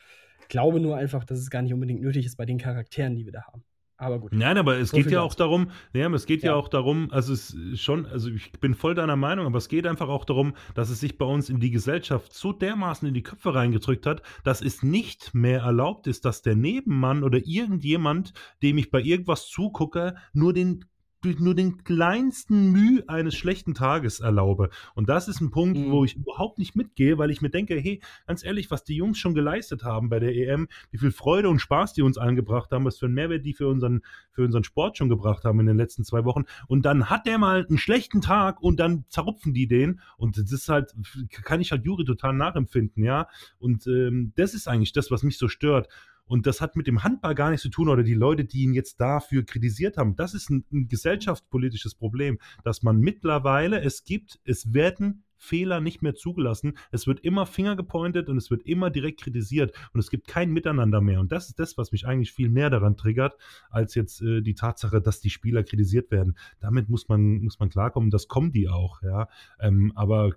[0.49, 3.33] glaube nur einfach, dass es gar nicht unbedingt nötig ist bei den Charakteren, die wir
[3.33, 3.65] da haben.
[3.99, 4.33] Aber gut.
[4.33, 6.51] Nein, aber es so geht ja auch darum, ja, es geht ja.
[6.51, 6.57] ja.
[6.57, 9.87] auch darum, also es ist schon, also ich bin voll deiner Meinung, aber es geht
[9.87, 13.23] einfach auch darum, dass es sich bei uns in die Gesellschaft so dermaßen in die
[13.23, 18.77] Köpfe reingedrückt hat, dass es nicht mehr erlaubt ist, dass der Nebenmann oder irgendjemand, dem
[18.77, 20.85] ich bei irgendwas zugucke, nur den
[21.25, 24.71] nur den kleinsten Mühe eines schlechten Tages erlaube.
[24.95, 25.91] Und das ist ein Punkt, mhm.
[25.91, 29.19] wo ich überhaupt nicht mitgehe, weil ich mir denke, hey, ganz ehrlich, was die Jungs
[29.19, 32.85] schon geleistet haben bei der EM, wie viel Freude und Spaß die uns angebracht haben,
[32.85, 35.77] was für einen Mehrwert die für unseren, für unseren Sport schon gebracht haben in den
[35.77, 36.45] letzten zwei Wochen.
[36.69, 40.01] Und dann hat der mal einen schlechten Tag und dann zerrupfen die den.
[40.17, 40.95] Und das ist halt,
[41.31, 43.29] kann ich halt Juri total nachempfinden, ja.
[43.59, 45.89] Und ähm, das ist eigentlich das, was mich so stört.
[46.27, 48.75] Und das hat mit dem Handball gar nichts zu tun oder die Leute, die ihn
[48.75, 50.17] jetzt dafür kritisiert haben.
[50.17, 56.03] Das ist ein, ein gesellschaftspolitisches Problem, dass man mittlerweile es gibt, es werden Fehler nicht
[56.03, 56.77] mehr zugelassen.
[56.91, 60.51] Es wird immer Finger gepointet und es wird immer direkt kritisiert und es gibt kein
[60.51, 61.21] Miteinander mehr.
[61.21, 63.37] Und das ist das, was mich eigentlich viel mehr daran triggert,
[63.71, 66.37] als jetzt äh, die Tatsache, dass die Spieler kritisiert werden.
[66.61, 69.29] Damit muss man, muss man klarkommen, das kommen die auch, ja.
[69.61, 70.33] Ähm, aber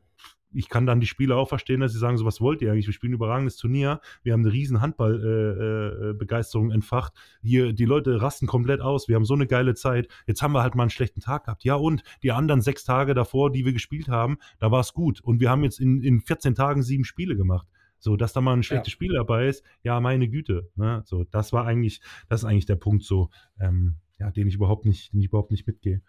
[0.52, 2.88] ich kann dann die Spieler auch verstehen, dass sie sagen, so was wollt ihr eigentlich?
[2.88, 7.14] Wir spielen ein überragendes Turnier, wir haben eine riesen Handballbegeisterung äh, äh, entfacht.
[7.42, 10.08] Hier, die Leute rasten komplett aus, wir haben so eine geile Zeit.
[10.26, 11.64] Jetzt haben wir halt mal einen schlechten Tag gehabt.
[11.64, 15.22] Ja, und die anderen sechs Tage davor, die wir gespielt haben, da war es gut.
[15.22, 17.68] Und wir haben jetzt in, in 14 Tagen sieben Spiele gemacht.
[18.00, 18.96] So, dass da mal ein schlechtes ja.
[18.96, 20.72] Spiel dabei ist, ja, meine Güte.
[20.76, 21.02] Ne?
[21.06, 23.30] So, das war eigentlich, das ist eigentlich der Punkt so,
[23.60, 26.02] ähm, ja, den ich überhaupt nicht, den ich überhaupt nicht mitgehe.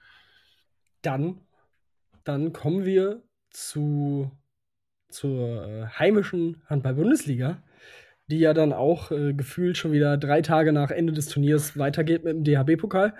[1.03, 1.41] Dann,
[2.23, 4.31] dann kommen wir zu,
[5.09, 7.63] zur äh, heimischen Handball-Bundesliga,
[8.29, 12.25] die ja dann auch äh, gefühlt schon wieder drei Tage nach Ende des Turniers weitergeht
[12.25, 13.15] mit dem DHB-Pokal.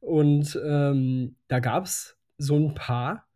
[0.00, 3.26] Und ähm, da gab es so ein paar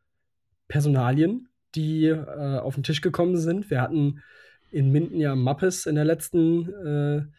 [0.68, 3.70] Personalien, die äh, auf den Tisch gekommen sind.
[3.70, 4.22] Wir hatten
[4.70, 7.30] in Minden ja Mappes in der letzten,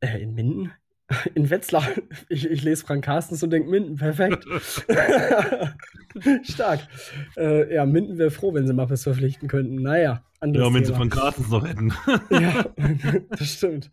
[0.00, 0.72] äh, äh in Minden,
[1.34, 1.86] in Wetzlar.
[2.28, 4.44] Ich, ich lese Frank Carstens und denke, Minden, perfekt.
[6.42, 6.80] Stark.
[7.36, 9.76] Äh, ja, Minden wäre froh, wenn sie Mappes verpflichten könnten.
[9.82, 10.94] Naja, anderes Ja, wenn Thema.
[10.94, 11.92] sie Frank Carstens noch hätten.
[12.30, 12.64] ja,
[13.30, 13.90] das stimmt.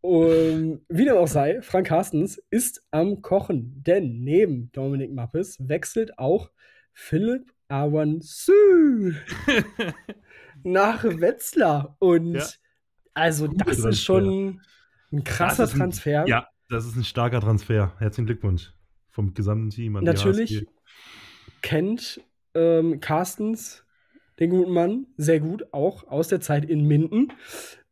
[0.00, 6.18] Und wie dem auch sei, Frank Carstens ist am Kochen, denn neben Dominik Mappes wechselt
[6.18, 6.50] auch
[6.92, 8.52] Philipp Awansu
[10.62, 11.96] nach Wetzlar.
[12.00, 12.46] Und ja.
[13.14, 14.60] also, das ist schon
[15.14, 16.24] ein krasser ein, Transfer.
[16.26, 17.92] Ja, das ist ein starker Transfer.
[17.98, 18.72] Herzlichen Glückwunsch
[19.10, 19.92] vom gesamten Team.
[19.94, 20.66] Natürlich
[21.62, 22.20] kennt
[22.54, 23.84] ähm, Carstens
[24.40, 27.32] den guten Mann sehr gut, auch aus der Zeit in Minden.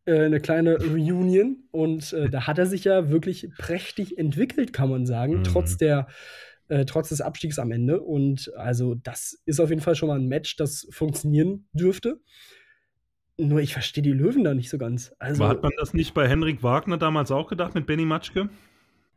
[0.05, 4.91] Äh, eine kleine Reunion und äh, da hat er sich ja wirklich prächtig entwickelt, kann
[4.91, 5.45] man sagen, mhm.
[5.45, 6.09] trotz der
[6.69, 8.01] äh, trotz des Abstiegs am Ende.
[8.01, 12.21] Und also das ist auf jeden Fall schon mal ein Match, das funktionieren dürfte.
[13.39, 15.15] Nur ich verstehe die Löwen da nicht so ganz.
[15.19, 18.49] Also, Hat man das nicht bei Henrik Wagner damals auch gedacht mit Benny Matschke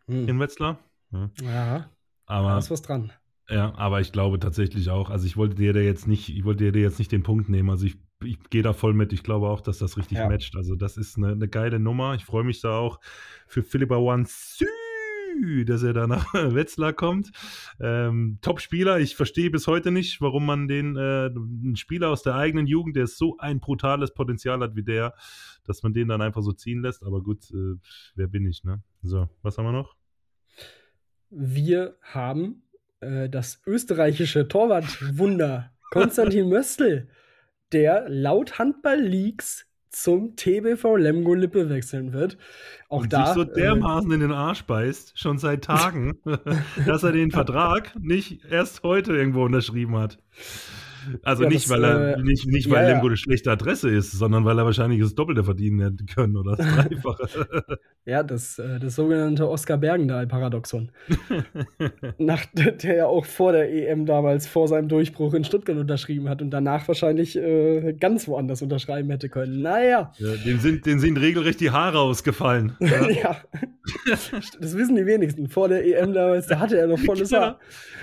[0.07, 0.27] hm.
[0.27, 0.79] in Wetzlar?
[1.11, 1.89] Ja, ja
[2.25, 3.11] aber da ist was dran.
[3.49, 6.71] Ja, aber ich glaube tatsächlich auch, also ich wollte dir da jetzt nicht, ich wollte
[6.71, 9.49] dir jetzt nicht den Punkt nehmen, also ich, ich gehe da voll mit, ich glaube
[9.49, 10.27] auch, dass das richtig Ja.
[10.27, 12.99] matcht, also das ist eine, eine geile Nummer, ich freue mich da auch
[13.45, 13.97] für Philippa
[15.65, 17.31] Dass er da nach Wetzlar kommt.
[17.79, 22.35] Ähm, Top-Spieler, ich verstehe bis heute nicht, warum man den, äh, einen Spieler aus der
[22.35, 25.13] eigenen Jugend, der so ein brutales Potenzial hat wie der,
[25.65, 27.75] dass man den dann einfach so ziehen lässt, aber gut, äh,
[28.15, 28.81] wer bin ich, ne?
[29.01, 29.95] So, was haben wir noch?
[31.29, 32.63] Wir haben
[33.01, 37.07] äh, das österreichische Torwartwunder Konstantin Möstl,
[37.71, 39.64] der laut Handball-Leaks
[39.95, 42.37] zum TBV Lemgo Lippe wechseln wird.
[42.89, 43.27] Auch und da.
[43.27, 46.19] sich so äh, dermaßen in den Arsch beißt, schon seit Tagen,
[46.85, 50.17] dass er den Vertrag nicht erst heute irgendwo unterschrieben hat.
[51.23, 52.91] Also Ja, nicht, das, weil er äh, nicht, nicht weil ja.
[52.91, 56.55] Lemgo eine schlechte Adresse ist, sondern weil er wahrscheinlich das Doppelte verdienen hätte können oder
[56.55, 57.79] das Dreifache.
[58.05, 60.91] Ja, das, äh, das sogenannte Oskar Bergendahl-Paradoxon.
[62.17, 66.41] Nach der ja auch vor der EM damals vor seinem Durchbruch in Stuttgart unterschrieben hat
[66.41, 69.61] und danach wahrscheinlich äh, ganz woanders unterschreiben hätte können.
[69.61, 72.77] Naja, ja, dem, sind, dem sind regelrecht die Haare ausgefallen.
[72.85, 73.09] Ja.
[73.11, 73.37] ja.
[74.59, 75.47] das wissen die wenigsten.
[75.47, 77.59] Vor der EM damals, da hatte er noch volles Haar.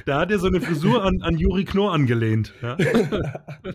[0.07, 2.53] Da hat er so eine Frisur an, an Juri Knorr angelehnt.
[2.63, 2.77] Ja?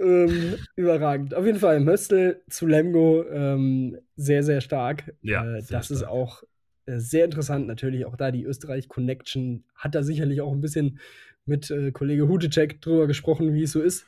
[0.00, 1.34] ähm, überragend.
[1.34, 5.14] Auf jeden Fall, Möstl zu Lemgo, ähm, sehr, sehr stark.
[5.22, 6.12] Ja, äh, sehr das ist stark.
[6.12, 6.42] auch
[6.86, 7.66] äh, sehr interessant.
[7.66, 10.98] Natürlich auch da die Österreich-Connection hat da sicherlich auch ein bisschen
[11.46, 14.06] mit äh, Kollege Hutecek drüber gesprochen, wie es so ist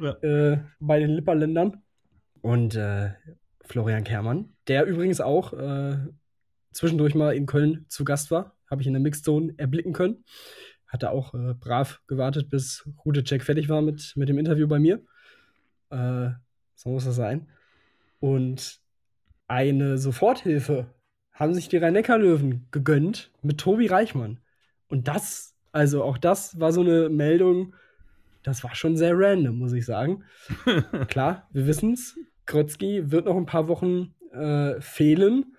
[0.00, 0.12] Ja.
[0.22, 1.82] äh, bei den Lipperländern.
[2.42, 3.10] Und äh,
[3.64, 5.96] Florian Kermann, der übrigens auch äh,
[6.72, 10.24] zwischendurch mal in Köln zu Gast war, habe ich in der Mixzone erblicken können.
[10.86, 14.78] Hat er auch äh, brav gewartet, bis Hutecek fertig war mit, mit dem Interview bei
[14.78, 15.02] mir.
[15.90, 16.30] Äh,
[16.74, 17.48] so muss das sein.
[18.20, 18.80] Und
[19.48, 20.86] eine Soforthilfe
[21.32, 24.40] haben sich die Rhein-Neckar-Löwen gegönnt mit Tobi Reichmann.
[24.88, 27.74] Und das, also auch das war so eine Meldung,
[28.42, 30.24] das war schon sehr random, muss ich sagen.
[31.08, 32.16] Klar, wir wissen es.
[32.46, 35.56] Krötzky wird noch ein paar Wochen äh, fehlen.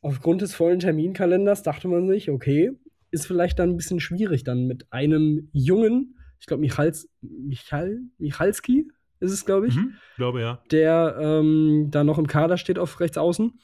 [0.00, 2.72] Aufgrund des vollen Terminkalenders dachte man sich, okay,
[3.14, 8.88] ist vielleicht dann ein bisschen schwierig, dann mit einem jungen, ich glaube, Michals, Michal, Michalski
[9.20, 10.62] ist es, glaube ich, Mhm, glaube ja.
[10.70, 13.58] der ähm, da noch im Kader steht auf rechts außen.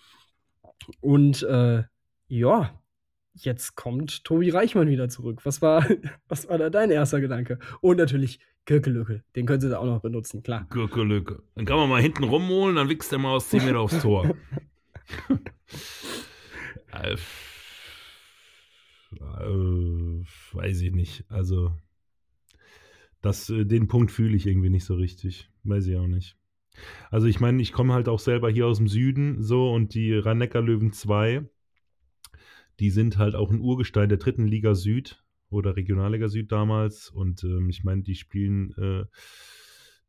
[1.01, 1.82] Und äh,
[2.28, 2.80] ja,
[3.34, 5.40] jetzt kommt Tobi Reichmann wieder zurück.
[5.44, 5.84] Was war,
[6.28, 7.59] was war da dein erster Gedanke?
[7.82, 10.66] Und natürlich Kirkelücke, den können sie da auch noch benutzen, klar.
[10.70, 11.42] Gürkelücke.
[11.57, 14.34] Dann kann man mal hinten rumholen, dann wichst er mal aus 10 Meter aufs Tor.
[16.92, 17.16] äh,
[19.12, 21.24] äh, weiß ich nicht.
[21.28, 21.72] Also,
[23.20, 25.50] das, äh, den Punkt fühle ich irgendwie nicht so richtig.
[25.64, 26.36] Weiß ich auch nicht.
[27.11, 30.14] Also, ich meine, ich komme halt auch selber hier aus dem Süden so und die
[30.14, 31.48] Rhein-Neckar-Löwen 2,
[32.78, 37.44] die sind halt auch ein Urgestein der dritten Liga Süd oder Regionalliga Süd damals und
[37.44, 38.72] ähm, ich meine, die spielen.
[38.78, 39.04] Äh,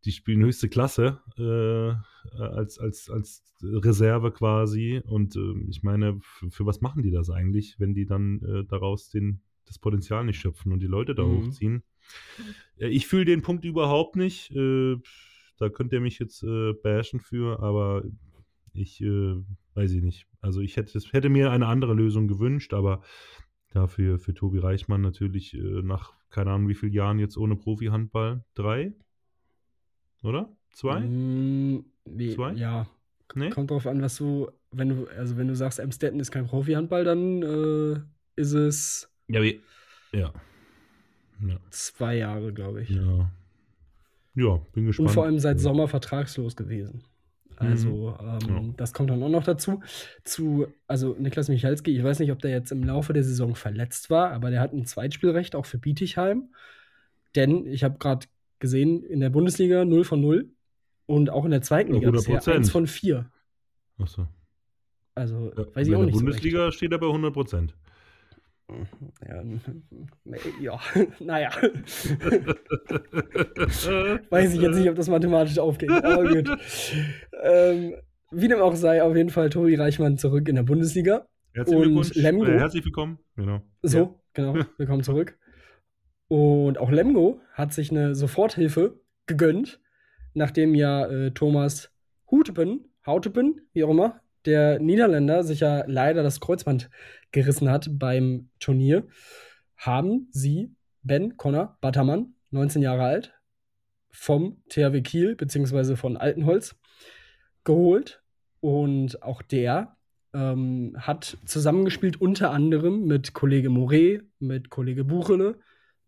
[0.06, 5.02] die spielen höchste Klasse äh, als, als, als Reserve quasi.
[5.06, 9.10] Und ähm, ich meine, für, was machen die das eigentlich, wenn die dann äh, daraus
[9.10, 11.45] den, das Potenzial nicht schöpfen und die Leute da Mhm.
[11.45, 11.84] hochziehen?
[12.78, 14.52] Ich fühle den Punkt überhaupt nicht.
[14.52, 14.97] Äh,
[15.58, 18.04] da könnt ihr mich jetzt äh, bashen für, aber
[18.74, 19.36] ich äh,
[19.76, 20.28] weiß ich nicht.
[20.41, 23.02] Also ich hätte, hätte mir eine andere Lösung gewünscht, aber
[23.70, 28.43] dafür für Tobi Reichmann natürlich äh, nach keine Ahnung wie vielen Jahren jetzt ohne Profi-Handball.
[28.56, 28.93] Drei?
[30.24, 30.49] Oder?
[30.72, 30.99] Zwei?
[31.01, 32.53] Mm, wie, Zwei?
[32.53, 32.88] Ja,
[33.34, 33.49] Nee?
[33.49, 37.03] kommt drauf an, was du, wenn du, also wenn du sagst, Amstetten ist kein Profi-Handball,
[37.05, 37.99] dann äh,
[38.36, 39.61] ist es Ja, wie,
[40.11, 40.34] ja.
[41.47, 41.57] Ja.
[41.69, 42.89] zwei Jahre, glaube ich.
[42.89, 43.32] Ja.
[44.36, 45.09] Ja, bin gespannt.
[45.09, 47.03] Und vor allem seit Sommer vertragslos gewesen.
[47.57, 48.74] Also, ähm, Ja.
[48.78, 49.82] das kommt dann auch noch dazu.
[50.24, 54.09] Zu, also Niklas Michalski, ich weiß nicht, ob der jetzt im Laufe der Saison verletzt
[54.09, 56.53] war, aber der hat ein Zweitspielrecht auch für Bietigheim.
[57.36, 58.26] Denn ich habe gerade
[58.62, 60.49] gesehen, in der Bundesliga 0 von 0
[61.07, 62.51] und auch in der zweiten Liga bisher 100%.
[62.53, 63.30] 1 von 4.
[63.99, 64.28] Achso.
[65.16, 67.76] Also, Ja, weiß ich in auch der nicht Bundesliga steht er bei 100 Prozent.
[68.70, 68.76] so.
[69.28, 69.43] Ja,
[70.62, 70.80] ja,
[71.20, 71.49] naja.
[74.30, 76.49] Weiß ich jetzt nicht, ob das mathematisch aufgeht, aber gut.
[77.43, 77.95] ähm,
[78.32, 81.28] wie dem auch sei, auf jeden Fall Tobi Reichmann zurück in der Bundesliga.
[81.53, 82.16] Herzlichen Und.
[82.16, 82.45] Lemgo.
[82.45, 83.20] Äh, herzlich willkommen.
[83.36, 83.62] Genau.
[83.82, 84.16] So, Ja.
[84.34, 85.38] genau, willkommen zurück.
[86.32, 89.82] Und auch Lemgo hat sich eine Soforthilfe gegönnt,
[90.34, 91.92] nachdem ja äh, Thomas
[92.32, 96.90] Huteben, Hauteben, wie auch immer, der Niederländer sich ja leider das Kreuzband
[97.34, 99.06] gerissen hat beim Turnier,
[99.76, 103.34] haben sie Ben Connor Battermann, 19 Jahre alt,
[104.10, 105.98] vom THW Kiel bzw.
[105.98, 106.78] von Altenholz
[107.66, 108.24] geholt.
[108.62, 109.98] Und auch der
[110.34, 115.60] ähm, hat zusammengespielt unter anderem mit Kollege Moret, mit Kollege Buchele,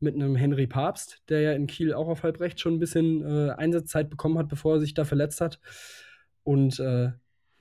[0.04, 3.52] mit einem Henry Papst, der ja in Kiel auch auf Halbrecht schon ein bisschen äh,
[3.52, 5.60] Einsatzzeit bekommen hat, bevor er sich da verletzt hat.
[6.44, 7.12] Und äh,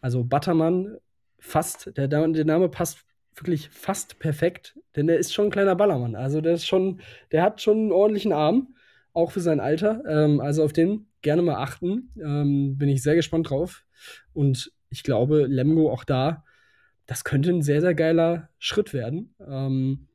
[0.00, 0.96] also Battermann,
[1.38, 6.16] fast, der, der Name passt wirklich fast perfekt, denn der ist schon ein kleiner Ballermann.
[6.16, 8.74] Also der ist schon, der hat schon einen ordentlichen Arm,
[9.14, 10.02] auch für sein Alter.
[10.06, 12.10] Ähm, also auf den gerne mal achten.
[12.22, 13.84] Ähm, bin ich sehr gespannt drauf.
[14.34, 16.44] Und ich glaube, Lemgo auch da,
[17.06, 19.34] das könnte ein sehr, sehr geiler Schritt werden.
[19.46, 20.08] Ähm,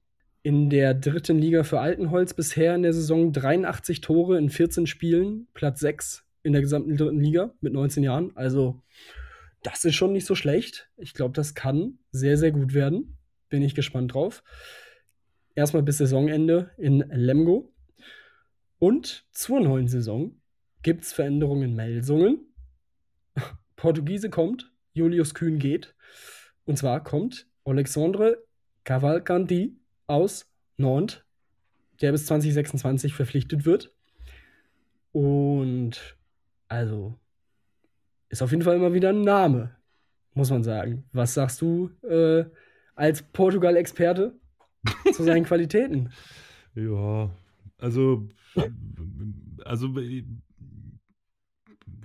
[0.48, 5.50] in der dritten Liga für Altenholz bisher in der Saison 83 Tore in 14 Spielen,
[5.54, 8.32] Platz 6 in der gesamten dritten Liga mit 19 Jahren.
[8.38, 8.82] Also,
[9.62, 10.90] das ist schon nicht so schlecht.
[10.96, 13.18] Ich glaube, das kann sehr, sehr gut werden.
[13.50, 14.42] Bin ich gespannt drauf.
[15.54, 17.74] Erstmal bis Saisonende in Lemgo.
[18.80, 20.40] Und zur neuen Saison
[20.82, 22.54] gibt es Veränderungen in Melsungen.
[23.76, 25.94] Portugiese kommt, Julius Kühn geht.
[26.64, 28.46] Und zwar kommt Alexandre
[28.86, 29.78] Cavalcanti
[30.08, 31.24] aus Nantes,
[32.02, 33.94] der bis 2026 verpflichtet wird.
[35.12, 36.18] Und
[36.68, 37.18] also
[38.30, 39.76] ist auf jeden Fall immer wieder ein Name,
[40.34, 41.06] muss man sagen.
[41.12, 42.46] Was sagst du äh,
[42.96, 44.36] als Portugal-Experte
[45.14, 46.12] zu seinen Qualitäten?
[46.76, 47.32] Ja,
[47.78, 48.28] also,
[49.64, 49.96] also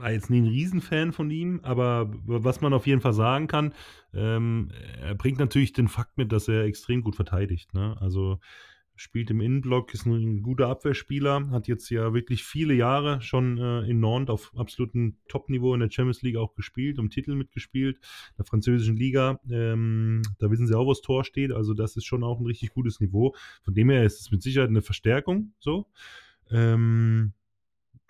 [0.02, 3.72] war jetzt nie ein Riesenfan von ihm, aber was man auf jeden Fall sagen kann,
[4.12, 7.72] ähm, er bringt natürlich den Fakt mit, dass er extrem gut verteidigt.
[7.72, 7.96] Ne?
[8.00, 8.40] Also
[8.94, 13.88] spielt im Innenblock, ist ein guter Abwehrspieler, hat jetzt ja wirklich viele Jahre schon äh,
[13.88, 18.36] in Nantes auf absolutem Top-Niveau in der Champions League auch gespielt, um Titel mitgespielt, in
[18.38, 19.40] der französischen Liga.
[19.50, 21.52] Ähm, da wissen sie auch, wo das Tor steht.
[21.52, 23.34] Also das ist schon auch ein richtig gutes Niveau.
[23.62, 25.52] Von dem her ist es mit Sicherheit eine Verstärkung.
[25.58, 25.86] So.
[26.50, 27.32] Ähm,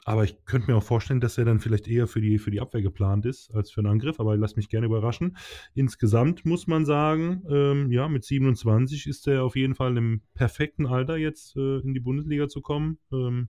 [0.04, 2.60] aber ich könnte mir auch vorstellen, dass er dann vielleicht eher für die, für die
[2.60, 4.18] Abwehr geplant ist als für einen Angriff.
[4.18, 5.36] Aber lass mich gerne überraschen.
[5.74, 10.86] Insgesamt muss man sagen, ähm, ja, mit 27 ist er auf jeden Fall im perfekten
[10.86, 12.98] Alter, jetzt äh, in die Bundesliga zu kommen.
[13.12, 13.48] Ähm,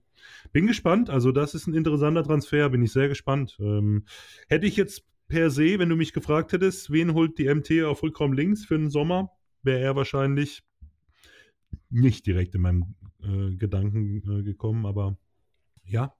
[0.52, 1.10] bin gespannt.
[1.10, 2.68] Also, das ist ein interessanter Transfer.
[2.68, 3.56] Bin ich sehr gespannt.
[3.58, 4.04] Ähm,
[4.48, 8.02] hätte ich jetzt per se, wenn du mich gefragt hättest, wen holt die MT auf
[8.02, 9.30] Rückraum links für den Sommer,
[9.62, 10.62] wäre er wahrscheinlich
[11.90, 15.16] nicht direkt in meinem äh, Gedanken äh, gekommen, aber
[15.86, 16.14] ja,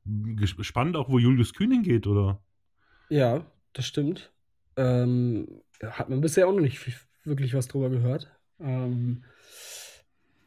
[0.60, 2.40] spannend auch, wo Julius Kühn hingeht, oder?
[3.08, 4.32] Ja, das stimmt.
[4.76, 6.80] Ähm, hat man bisher auch noch nicht
[7.24, 8.30] wirklich was drüber gehört.
[8.60, 9.24] Ähm,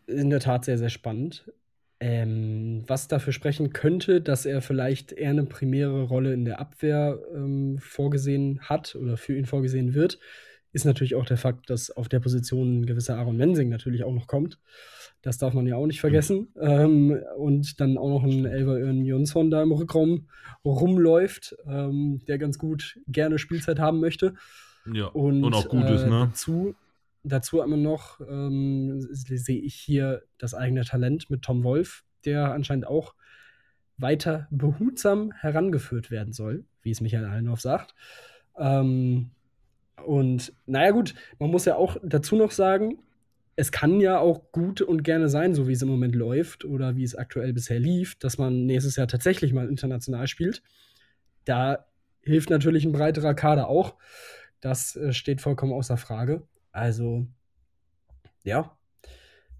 [0.08, 1.52] in der Tat sehr, sehr spannend.
[2.00, 7.20] Ähm, was dafür sprechen könnte, dass er vielleicht eher eine primäre Rolle in der Abwehr
[7.34, 10.20] ähm, vorgesehen hat oder für ihn vorgesehen wird,
[10.74, 14.14] ist natürlich auch der Fakt, dass auf der Position ein gewisser Aaron Mensing natürlich auch
[14.14, 14.60] noch kommt.
[15.22, 16.50] Das darf man ja auch nicht vergessen.
[16.56, 16.62] Mhm.
[16.62, 20.28] Ähm, und dann auch noch ein Elver Jonsson da im Rückraum
[20.64, 24.36] rumläuft, ähm, der ganz gut gerne Spielzeit haben möchte.
[24.92, 26.28] Ja, und, und auch gut äh, ist, ne?
[26.30, 26.76] Dazu,
[27.24, 32.88] dazu aber noch ähm, sehe ich hier das eigene Talent mit Tom Wolf, der anscheinend
[32.88, 33.14] auch
[33.98, 37.96] weiter behutsam herangeführt werden soll, wie es Michael Allenhoff sagt.
[38.58, 39.32] Ähm,
[40.06, 43.00] und naja, gut, man muss ja auch dazu noch sagen,
[43.60, 46.96] es kann ja auch gut und gerne sein, so wie es im Moment läuft oder
[46.96, 50.62] wie es aktuell bisher lief, dass man nächstes Jahr tatsächlich mal international spielt.
[51.44, 51.88] Da
[52.22, 53.96] hilft natürlich ein breiterer Kader auch.
[54.62, 56.48] Das äh, steht vollkommen außer Frage.
[56.72, 57.26] Also,
[58.44, 58.78] ja,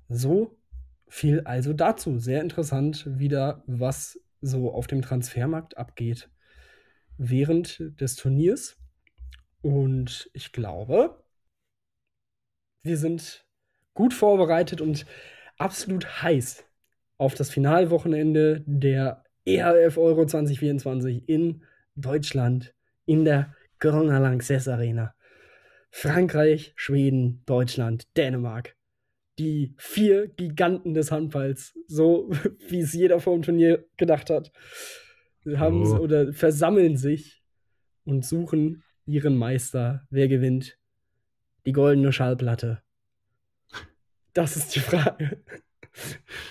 [0.10, 0.60] so
[1.08, 2.20] viel also dazu.
[2.20, 6.30] Sehr interessant wieder, was so auf dem Transfermarkt abgeht
[7.18, 8.78] während des Turniers.
[9.64, 11.24] Und ich glaube,
[12.84, 13.47] wir sind
[13.98, 15.08] gut vorbereitet und
[15.58, 16.64] absolut heiß
[17.18, 21.64] auf das Finalwochenende der EHF Euro 2024 in
[21.96, 22.76] Deutschland
[23.08, 25.16] in der Kölner Lanxess Arena.
[25.90, 28.76] Frankreich, Schweden, Deutschland, Dänemark.
[29.40, 32.30] Die vier Giganten des Handballs, so
[32.70, 34.52] wie es jeder vor dem Turnier gedacht hat,
[35.56, 35.98] haben oh.
[35.98, 37.44] oder versammeln sich
[38.06, 40.06] und suchen ihren Meister.
[40.12, 40.78] Wer gewinnt?
[41.66, 42.84] Die goldene Schallplatte
[44.38, 45.42] das ist die Frage,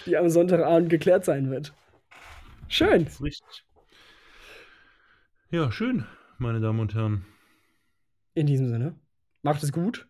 [0.06, 1.72] die am Sonntagabend geklärt sein wird.
[2.68, 3.06] Schön.
[3.22, 3.64] Richtig.
[5.50, 6.04] Ja, schön,
[6.38, 7.24] meine Damen und Herren.
[8.34, 8.96] In diesem Sinne,
[9.42, 10.08] macht es gut.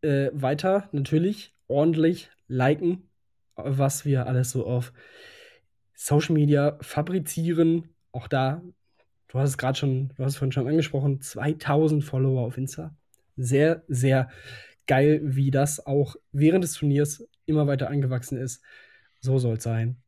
[0.00, 3.10] Äh, weiter natürlich ordentlich liken,
[3.56, 4.94] was wir alles so auf
[5.92, 7.90] Social Media fabrizieren.
[8.12, 8.62] Auch da,
[9.28, 12.96] du hast es gerade schon, du hast es vorhin schon angesprochen, 2000 Follower auf Insta.
[13.36, 14.30] sehr, sehr
[14.86, 18.62] geil, wie das auch während des Turniers immer weiter angewachsen ist.
[19.20, 20.02] So soll es sein.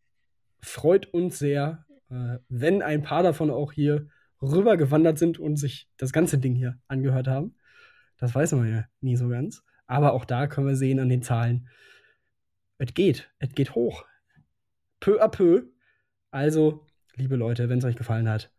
[0.60, 4.08] Freut uns sehr, äh, wenn ein paar davon auch hier
[4.40, 7.56] rübergewandert sind und sich das ganze Ding hier angehört haben.
[8.18, 9.64] Das weiß man ja nie so ganz.
[9.86, 11.68] Aber auch da können wir sehen an den Zahlen,
[12.78, 14.04] es geht, es geht hoch.
[15.00, 15.64] Peu à peu.
[16.30, 18.52] Also, liebe Leute, wenn es euch gefallen hat,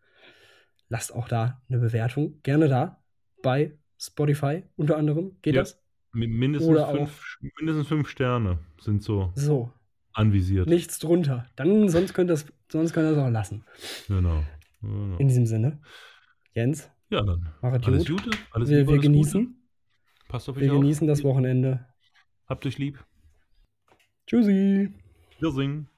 [0.90, 2.42] lasst auch da eine Bewertung.
[2.44, 3.02] Gerne da
[3.42, 5.38] bei Spotify unter anderem.
[5.42, 5.62] Geht Ja.
[5.62, 5.79] das?
[6.12, 9.72] Mindestens fünf, mindestens fünf Sterne sind so So,
[10.14, 10.68] anvisiert.
[10.68, 11.46] nichts drunter.
[11.56, 13.64] Dann, sonst könnt ihr es sonst könnt auch lassen.
[14.08, 14.44] Genau.
[14.82, 15.18] genau.
[15.18, 15.82] In diesem Sinne,
[16.54, 17.50] Jens, Ja, dann.
[17.62, 18.24] Machet Alles gut.
[18.24, 18.38] Gute.
[18.52, 19.46] Alles wir, Liebe, wir alles genießen.
[19.46, 19.60] Gute.
[20.30, 20.80] Passt auf euch Wir auf.
[20.82, 21.86] genießen das Wochenende.
[22.48, 23.04] Habt euch lieb.
[24.28, 24.94] Tschüssi.
[25.40, 25.90] Wir singen.